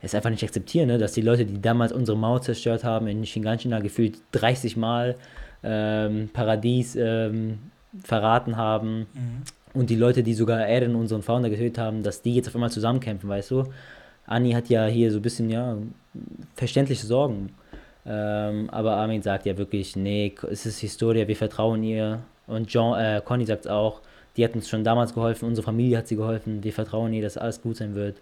[0.00, 0.98] es einfach nicht akzeptieren, ne?
[0.98, 5.16] dass die Leute, die damals unsere Mauer zerstört haben, in Shinganshina gefühlt 30 Mal
[5.64, 7.58] ähm, Paradies ähm,
[8.04, 9.42] verraten haben mhm.
[9.74, 12.70] und die Leute, die sogar Eren, unseren Founder, getötet haben, dass die jetzt auf einmal
[12.70, 13.64] zusammenkämpfen, weißt du?
[14.28, 15.76] Annie hat ja hier so ein bisschen, ja,
[16.54, 17.50] verständliche Sorgen.
[18.06, 22.20] Ähm, aber Armin sagt ja wirklich, nee, es ist Historia, wir vertrauen ihr.
[22.46, 24.00] Und John, äh, Conny sagt es auch,
[24.36, 27.36] die hat uns schon damals geholfen, unsere Familie hat sie geholfen, wir vertrauen ihr, dass
[27.36, 28.20] alles gut sein wird.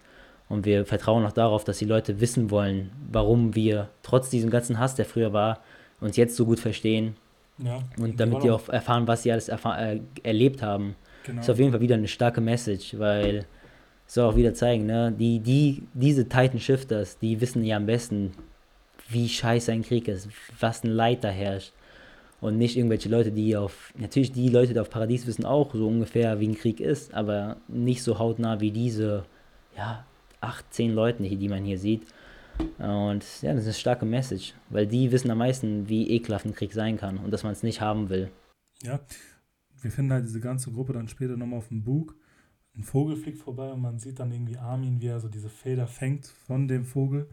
[0.49, 4.79] Und wir vertrauen auch darauf, dass die Leute wissen wollen, warum wir trotz diesem ganzen
[4.79, 5.61] Hass, der früher war,
[6.01, 7.17] uns jetzt so gut verstehen.
[7.59, 10.97] Ja, und damit die auch erfahren, was sie alles äh, erlebt haben.
[11.25, 11.41] Genau.
[11.41, 13.47] Ist auf jeden Fall wieder eine starke Message, weil
[14.07, 15.15] soll auch wieder zeigen, ne?
[15.17, 18.33] Die, die, diese Titan Shifters, die wissen ja am besten,
[19.09, 20.29] wie scheiße ein Krieg ist,
[20.61, 21.73] was ein Leid da herrscht.
[22.41, 25.87] Und nicht irgendwelche Leute, die auf, natürlich die Leute, die auf Paradies wissen auch so
[25.87, 29.25] ungefähr, wie ein Krieg ist, aber nicht so hautnah wie diese,
[29.77, 30.05] ja,
[30.41, 32.03] acht, zehn Leute, die man hier sieht.
[32.79, 36.55] Und ja, das ist eine starke Message, weil die wissen am meisten, wie ekelhaft ein
[36.55, 38.31] Krieg sein kann und dass man es nicht haben will.
[38.83, 39.01] Ja,
[39.81, 42.15] wir finden halt diese ganze Gruppe dann später nochmal auf dem Bug
[42.77, 45.87] ein Vogel fliegt vorbei und man sieht dann irgendwie Armin, wie er so diese Feder
[45.87, 47.29] fängt von dem Vogel.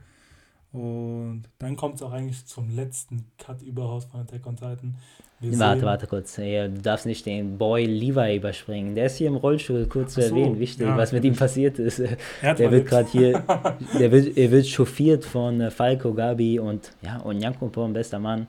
[0.74, 4.96] Und dann kommt es auch eigentlich zum letzten Cut überhaupt von Attack on Titan.
[5.42, 6.38] Wir warte, warte kurz.
[6.38, 8.96] Ja, du darfst nicht den Boy Levi überspringen.
[8.96, 10.60] Der ist hier im Rollstuhl, kurz zu so, erwähnen.
[10.60, 12.00] Wichtig, ja, was mit ihm passiert ist.
[12.42, 13.44] Der wird gerade hier,
[14.00, 18.48] der wird, er wird chauffiert von äh, Falco, Gabi und ja, und Janko bester Mann.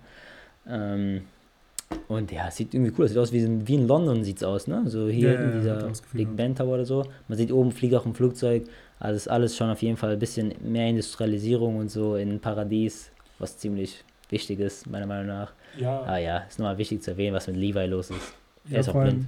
[0.68, 1.22] Ähm,
[2.08, 3.10] und ja, sieht irgendwie cool aus.
[3.10, 4.82] Sieht aus wie, in, wie in London sieht es aus, ne?
[4.86, 7.04] So hier ja, in dieser Big Ben Tower oder so.
[7.26, 8.64] Man sieht oben fliegt auch ein Flugzeug.
[9.02, 13.10] Also ist alles schon auf jeden Fall ein bisschen mehr Industrialisierung und so in Paradies,
[13.38, 15.52] was ziemlich wichtig ist, meiner Meinung nach.
[15.78, 16.02] Ja.
[16.02, 18.34] Ah ja, ist nochmal wichtig zu erwähnen, was mit Levi los ist.
[18.66, 19.26] Er ja, ist auch blind.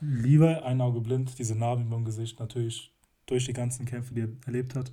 [0.00, 2.92] Levi, ein Auge blind, diese Narben im Gesicht, natürlich
[3.24, 4.92] durch die ganzen Kämpfe, die er erlebt hat.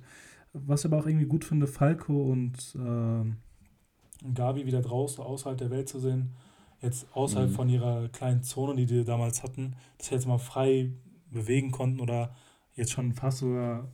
[0.54, 5.70] Was ich aber auch irgendwie gut finde, Falco und äh, Gabi wieder draußen, außerhalb der
[5.70, 6.34] Welt zu sehen
[6.84, 7.54] jetzt außerhalb mhm.
[7.54, 10.92] von ihrer kleinen Zone, die die damals hatten, dass sie jetzt mal frei
[11.30, 12.34] bewegen konnten oder
[12.74, 13.88] jetzt schon fast sogar,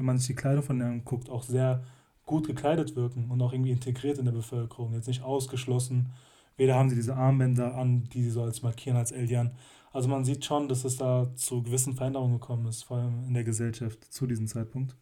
[0.00, 1.84] wenn man sich die Kleidung von denen anguckt, auch sehr
[2.24, 6.10] gut gekleidet wirken und auch irgendwie integriert in der Bevölkerung, jetzt nicht ausgeschlossen.
[6.56, 9.50] Weder haben sie diese Armbänder an, die sie so als markieren als Eldian.
[9.92, 13.34] Also man sieht schon, dass es da zu gewissen Veränderungen gekommen ist, vor allem in
[13.34, 14.96] der Gesellschaft zu diesem Zeitpunkt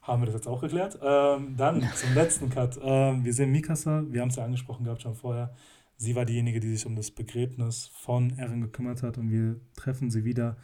[0.00, 0.98] haben wir das jetzt auch geklärt.
[1.00, 2.80] Ähm, dann zum letzten Cut.
[2.82, 5.54] Ähm, wir sehen Mikasa, wir haben es ja angesprochen gehabt schon vorher.
[5.96, 10.10] Sie war diejenige, die sich um das Begräbnis von Eren gekümmert hat und wir treffen
[10.10, 10.56] sie wieder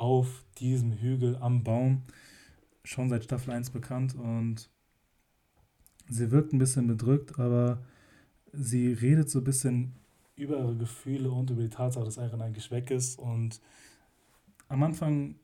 [0.00, 2.02] auf diesem Hügel am Baum.
[2.84, 4.70] Schon seit Staffel 1 bekannt und
[6.08, 7.82] sie wirkt ein bisschen bedrückt, aber
[8.52, 9.94] sie redet so ein bisschen
[10.36, 13.60] über ihre Gefühle und über die Tatsache, dass Eren eigentlich weg ist und
[14.68, 15.34] am Anfang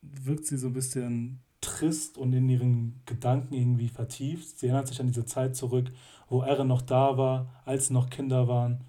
[0.00, 4.58] wirkt sie so ein bisschen trist und in ihren Gedanken irgendwie vertieft.
[4.58, 5.90] Sie erinnert sich an diese Zeit zurück,
[6.28, 8.84] wo Eren noch da war, als sie noch Kinder waren.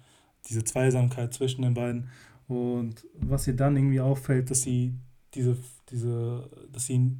[0.48, 2.10] Diese Zweisamkeit zwischen den beiden.
[2.46, 4.94] Und was ihr dann irgendwie auffällt, dass sie
[5.36, 5.56] diese,
[5.90, 7.16] diese, dass sie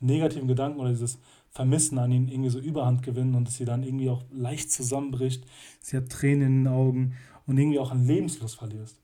[0.00, 1.18] negativen Gedanken oder dieses
[1.50, 5.44] Vermissen an ihnen irgendwie so Überhand gewinnen und dass sie dann irgendwie auch leicht zusammenbricht.
[5.80, 8.94] Sie hat Tränen in den Augen und irgendwie auch an Lebenslust verliert.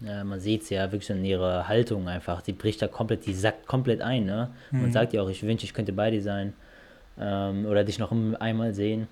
[0.00, 2.42] Ja, man sieht es ja wirklich in ihrer Haltung einfach.
[2.42, 4.24] Die bricht da komplett, die sackt komplett ein.
[4.24, 4.50] Ne?
[4.70, 4.82] Mhm.
[4.82, 6.52] Man sagt ja auch, ich wünsche, ich könnte bei dir sein.
[7.18, 9.08] Ähm, oder dich noch einmal sehen.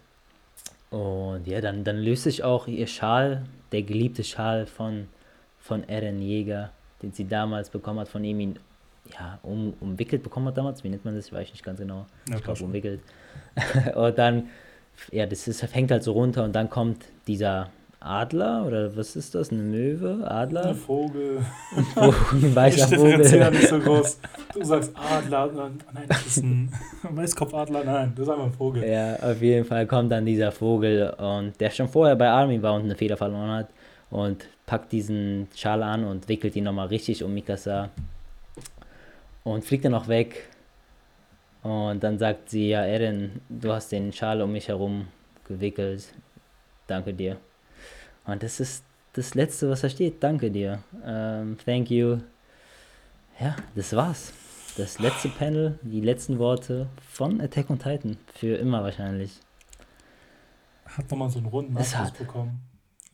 [0.90, 5.08] Und ja, dann, dann löst sich auch ihr Schal, der geliebte Schal von,
[5.58, 6.70] von Eren Jäger,
[7.02, 8.54] den sie damals bekommen hat, von ihm,
[9.12, 10.84] ja, um, umwickelt bekommen hat damals.
[10.84, 11.26] Wie nennt man das?
[11.26, 12.06] Ich weiß nicht ganz genau.
[12.28, 13.00] Ja, ich glaube, umwickelt.
[13.94, 14.48] und dann,
[15.10, 17.70] ja, das ist, hängt halt so runter und dann kommt dieser
[18.04, 19.50] Adler oder was ist das?
[19.50, 20.28] Eine Möwe?
[20.28, 20.66] Adler?
[20.66, 21.38] Ein Vogel.
[21.76, 23.38] Ein, Vogel, ein weißer ich Vogel.
[23.38, 24.18] Ja nicht so groß.
[24.52, 25.50] Du sagst Adler,
[25.94, 26.70] nein, das ist ein
[27.02, 28.86] Weißkopfadler, nein, das ist einfach ein Vogel.
[28.86, 32.74] Ja, auf jeden Fall kommt dann dieser Vogel und der schon vorher bei Armin war
[32.74, 33.68] und eine Feder verloren hat
[34.12, 37.88] und packt diesen Schal an und wickelt ihn nochmal richtig um Mikasa
[39.42, 40.48] und fliegt dann auch weg.
[41.62, 45.08] Und dann sagt sie, ja, Eren, du hast den Schal um mich herum
[45.44, 46.12] gewickelt.
[46.86, 47.38] Danke dir.
[48.26, 48.84] Und das ist
[49.14, 50.22] das Letzte, was da steht.
[50.22, 50.82] Danke dir.
[51.04, 52.18] Ähm, thank you.
[53.40, 54.32] Ja, das war's.
[54.76, 58.18] Das letzte Panel, die letzten Worte von Attack on Titan.
[58.34, 59.38] Für immer wahrscheinlich.
[60.84, 62.71] Hat nochmal so einen runden Abschluss bekommen.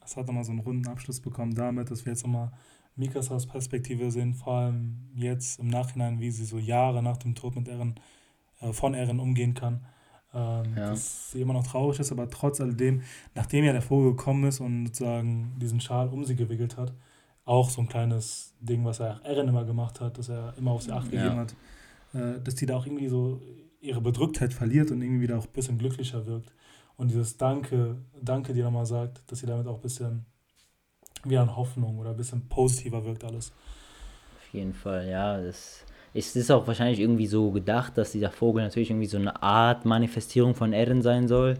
[0.08, 2.50] Es hat nochmal so einen runden Abschluss bekommen damit, dass wir jetzt nochmal
[2.96, 7.54] Mikasas Perspektive sehen, vor allem jetzt im Nachhinein, wie sie so Jahre nach dem Tod
[7.56, 7.94] mit Eren,
[8.60, 9.84] äh, von Eren umgehen kann.
[10.32, 10.90] Ähm, ja.
[10.90, 13.02] Dass sie immer noch traurig ist, aber trotz alledem,
[13.34, 16.94] nachdem ja der Vogel gekommen ist und sozusagen diesen Schal um sie gewickelt hat,
[17.44, 20.82] auch so ein kleines Ding, was er Erin immer gemacht hat, dass er immer auf
[20.82, 21.36] sie Acht gegeben ja.
[21.36, 21.54] hat,
[22.14, 23.42] äh, dass die da auch irgendwie so
[23.80, 26.52] ihre Bedrücktheit verliert und irgendwie wieder auch ein bisschen glücklicher wirkt.
[26.98, 30.26] Und dieses Danke, Danke, die nochmal sagt, dass sie damit auch ein bisschen
[31.24, 33.52] wieder an Hoffnung oder ein bisschen positiver wirkt alles.
[34.36, 35.40] Auf jeden Fall, ja.
[35.40, 35.84] Das
[36.14, 39.84] es ist auch wahrscheinlich irgendwie so gedacht, dass dieser Vogel natürlich irgendwie so eine Art
[39.84, 41.58] Manifestierung von Eren sein soll.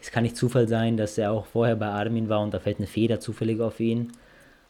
[0.00, 2.78] Es kann nicht Zufall sein, dass er auch vorher bei Armin war und da fällt
[2.78, 4.12] eine Feder zufällig auf ihn.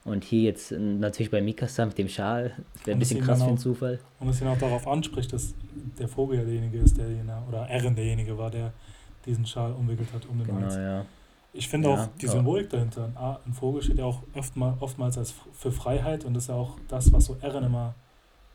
[0.04, 2.54] Und hier jetzt natürlich bei Mikasa mit dem Schal.
[2.74, 3.98] Das wäre ein bisschen krass für einen Zufall.
[4.20, 5.52] Und es ihn auch darauf anspricht, dass
[5.98, 7.08] der Vogel ja derjenige ist, der
[7.48, 8.72] oder Eren derjenige war, der
[9.26, 10.76] diesen Schal umwickelt hat um den genau, Hals.
[10.76, 11.04] Ja.
[11.52, 12.78] Ich finde ja, auch die Symbolik ja.
[12.78, 13.10] dahinter.
[13.14, 16.54] Ein, ein Vogel steht ja auch oftmals, oftmals als für Freiheit und das ist ja
[16.54, 17.94] auch das, was so Eren immer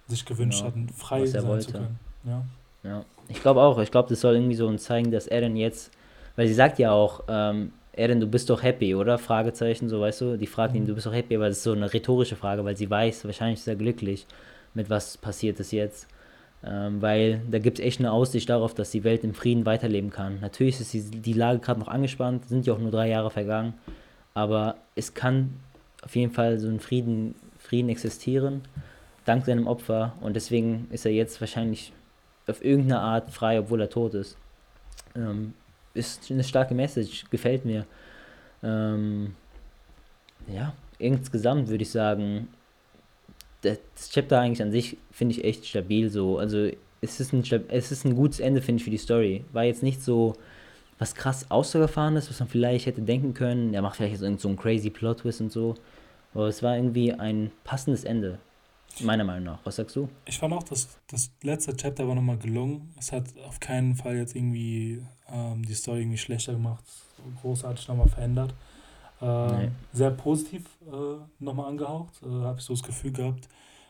[0.07, 1.67] sich gewünscht hat, frei sein wollte.
[1.67, 1.99] zu können.
[2.25, 2.43] Ja.
[2.83, 3.05] ja.
[3.27, 3.79] Ich glaube auch.
[3.79, 5.91] Ich glaube, das soll irgendwie so zeigen, dass Eren jetzt,
[6.35, 9.17] weil sie sagt ja auch, ähm, Eren, du bist doch happy, oder?
[9.17, 10.37] Fragezeichen, so weißt du.
[10.37, 10.87] Die fragt ihn, mhm.
[10.87, 13.59] du bist doch happy, aber das ist so eine rhetorische Frage, weil sie weiß, wahrscheinlich
[13.59, 14.27] ist er glücklich
[14.73, 16.07] mit was passiert ist jetzt.
[16.63, 20.11] Ähm, weil da gibt es echt eine Aussicht darauf, dass die Welt im Frieden weiterleben
[20.11, 20.39] kann.
[20.41, 23.73] Natürlich ist die, die Lage gerade noch angespannt, sind ja auch nur drei Jahre vergangen,
[24.35, 25.55] aber es kann
[26.03, 28.61] auf jeden Fall so ein Frieden, Frieden existieren,
[29.25, 31.93] dank seinem Opfer und deswegen ist er jetzt wahrscheinlich
[32.47, 34.37] auf irgendeine Art frei, obwohl er tot ist.
[35.15, 35.53] Ähm,
[35.93, 37.85] ist eine starke Message, gefällt mir.
[38.63, 39.35] Ähm,
[40.47, 42.47] ja, insgesamt würde ich sagen,
[43.61, 46.37] das Chapter eigentlich an sich finde ich echt stabil so.
[46.37, 46.69] Also
[47.01, 49.45] es ist ein, es ist ein gutes Ende, finde ich, für die Story.
[49.53, 50.33] War jetzt nicht so
[50.99, 53.73] was krass ausgefahrenes, was man vielleicht hätte denken können.
[53.73, 55.75] Er macht vielleicht jetzt irgend so einen crazy Plot-Twist und so.
[56.33, 58.37] Aber es war irgendwie ein passendes Ende.
[58.99, 59.59] Meiner Meinung nach.
[59.63, 60.09] Was sagst du?
[60.25, 62.93] Ich fand auch, dass das letzte Chapter war nochmal gelungen.
[62.99, 65.01] Es hat auf keinen Fall jetzt irgendwie
[65.31, 66.83] ähm, die Story irgendwie schlechter gemacht,
[67.41, 68.53] großartig nochmal verändert.
[69.21, 69.69] Ähm, nee.
[69.93, 73.47] Sehr positiv äh, nochmal angehaucht, äh, habe ich so das Gefühl gehabt,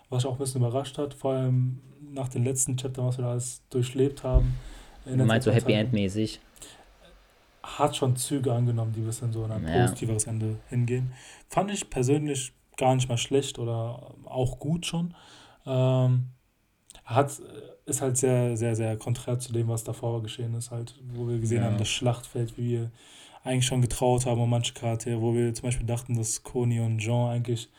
[0.10, 1.80] was auch ein bisschen überrascht hat, vor allem
[2.14, 4.56] nach dem letzten Chapter, was wir da alles durchlebt haben.
[5.06, 6.42] Du meinst so Happy End mäßig?
[7.64, 9.82] Hat schon Züge angenommen, die ein bisschen so in ein ja.
[9.82, 11.14] positiveres Ende hingehen.
[11.48, 15.14] Fand ich persönlich gar nicht mal schlecht oder auch gut schon.
[15.66, 16.28] Ähm,
[17.06, 17.32] hat,
[17.86, 21.40] ist halt sehr, sehr, sehr konträr zu dem, was davor geschehen ist, halt, wo wir
[21.40, 21.66] gesehen ja.
[21.66, 22.92] haben, das Schlachtfeld, wie wir
[23.44, 27.00] eigentlich schon getraut haben um manche Charaktere, wo wir zum Beispiel dachten, dass Koni und
[27.00, 27.70] Jean eigentlich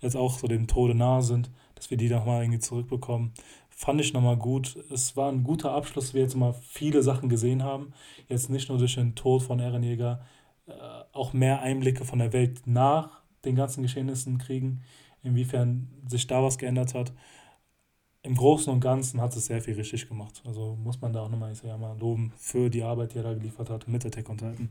[0.00, 3.32] jetzt auch so dem Tode nahe sind, dass wir die nochmal irgendwie zurückbekommen.
[3.70, 4.76] Fand ich nochmal gut.
[4.92, 7.92] Es war ein guter Abschluss, dass wir jetzt mal viele Sachen gesehen haben.
[8.28, 10.20] Jetzt nicht nur durch den Tod von Ehrenjäger,
[10.66, 10.72] äh,
[11.12, 14.82] auch mehr Einblicke von der Welt nach den ganzen Geschehnissen kriegen,
[15.22, 17.12] inwiefern sich da was geändert hat.
[18.22, 20.42] Im Großen und Ganzen hat es sehr viel richtig gemacht.
[20.44, 23.18] Also muss man da auch nochmal, ich sag ja mal, loben für die Arbeit, die
[23.18, 24.68] er da geliefert hat mit Attack on Titan.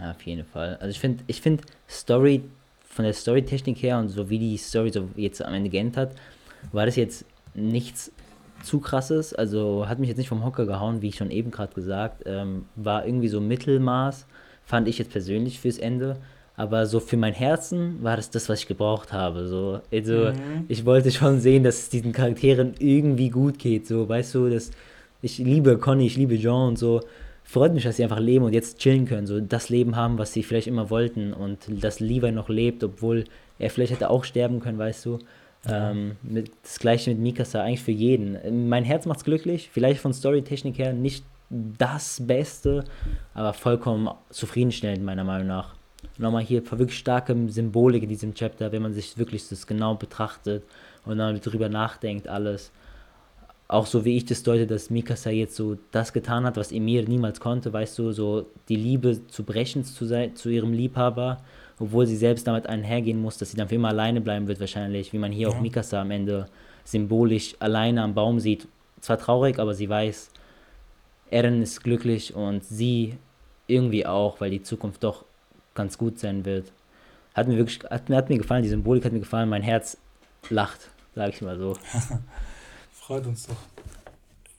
[0.00, 0.76] Ja, auf jeden Fall.
[0.76, 2.42] Also ich finde, ich finde Story,
[2.84, 6.10] von der Storytechnik her und so wie die Story so jetzt am Ende geendet hat,
[6.72, 7.24] war das jetzt
[7.54, 8.12] nichts
[8.62, 9.34] zu krasses.
[9.34, 12.22] Also hat mich jetzt nicht vom Hocker gehauen, wie ich schon eben gerade gesagt.
[12.26, 14.26] Ähm, war irgendwie so Mittelmaß,
[14.64, 16.16] fand ich jetzt persönlich fürs Ende.
[16.56, 19.46] Aber so für mein Herzen war das das, was ich gebraucht habe.
[19.46, 20.64] So, also mhm.
[20.66, 23.86] ich wollte schon sehen, dass es diesen Charakteren irgendwie gut geht.
[23.86, 24.72] So, weißt du, dass
[25.22, 27.00] ich liebe Conny, ich liebe Jean und so
[27.48, 30.34] freut mich, dass sie einfach leben und jetzt chillen können, so das Leben haben, was
[30.34, 33.24] sie vielleicht immer wollten und dass Levi noch lebt, obwohl
[33.58, 35.18] er vielleicht hätte auch sterben können, weißt du.
[35.66, 38.68] Ähm, mit, das gleiche mit Mikasa, eigentlich für jeden.
[38.68, 42.84] Mein Herz macht's glücklich, vielleicht von Storytechnik her nicht das Beste,
[43.32, 45.74] aber vollkommen zufriedenstellend, meiner Meinung nach.
[46.18, 50.64] Nochmal hier wirklich starke Symbolik in diesem Chapter, wenn man sich wirklich das genau betrachtet
[51.06, 52.70] und dann drüber nachdenkt, alles
[53.68, 57.06] auch so wie ich das deute, dass Mikasa jetzt so das getan hat, was Emir
[57.06, 61.42] niemals konnte, weißt du, so die Liebe zu brechen zu, sein, zu ihrem Liebhaber,
[61.78, 65.12] obwohl sie selbst damit einhergehen muss, dass sie dann für immer alleine bleiben wird wahrscheinlich,
[65.12, 65.54] wie man hier ja.
[65.54, 66.48] auch Mikasa am Ende
[66.84, 68.66] symbolisch alleine am Baum sieht.
[69.02, 70.30] Zwar traurig, aber sie weiß,
[71.30, 73.16] Eren ist glücklich und sie
[73.66, 75.26] irgendwie auch, weil die Zukunft doch
[75.74, 76.72] ganz gut sein wird.
[77.34, 79.98] Hat mir wirklich, hat, hat mir gefallen, die Symbolik hat mir gefallen, mein Herz
[80.48, 81.76] lacht, sag ich mal so.
[83.08, 83.56] Freut uns doch.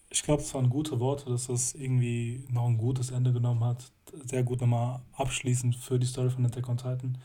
[0.09, 3.91] Ich glaube, es waren gute Worte, dass das irgendwie noch ein gutes Ende genommen hat.
[4.25, 7.19] Sehr gut nochmal abschließend für die Story von Attack on Titan.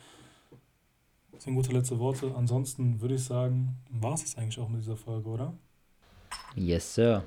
[1.33, 2.35] Das sind gute letzte Worte.
[2.37, 5.55] Ansonsten würde ich sagen, war es das eigentlich auch mit dieser Folge, oder?
[6.57, 7.25] Yes, Sir.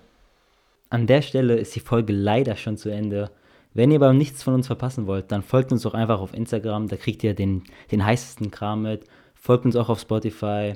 [0.91, 3.31] An der Stelle ist die Folge leider schon zu Ende.
[3.73, 6.87] Wenn ihr aber nichts von uns verpassen wollt, dann folgt uns doch einfach auf Instagram,
[6.87, 9.05] da kriegt ihr den, den heißesten Kram mit.
[9.33, 10.75] Folgt uns auch auf Spotify.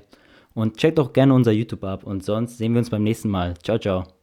[0.53, 2.03] Und checkt auch gerne unser YouTube ab.
[2.03, 3.55] Und sonst sehen wir uns beim nächsten Mal.
[3.63, 4.20] Ciao, ciao.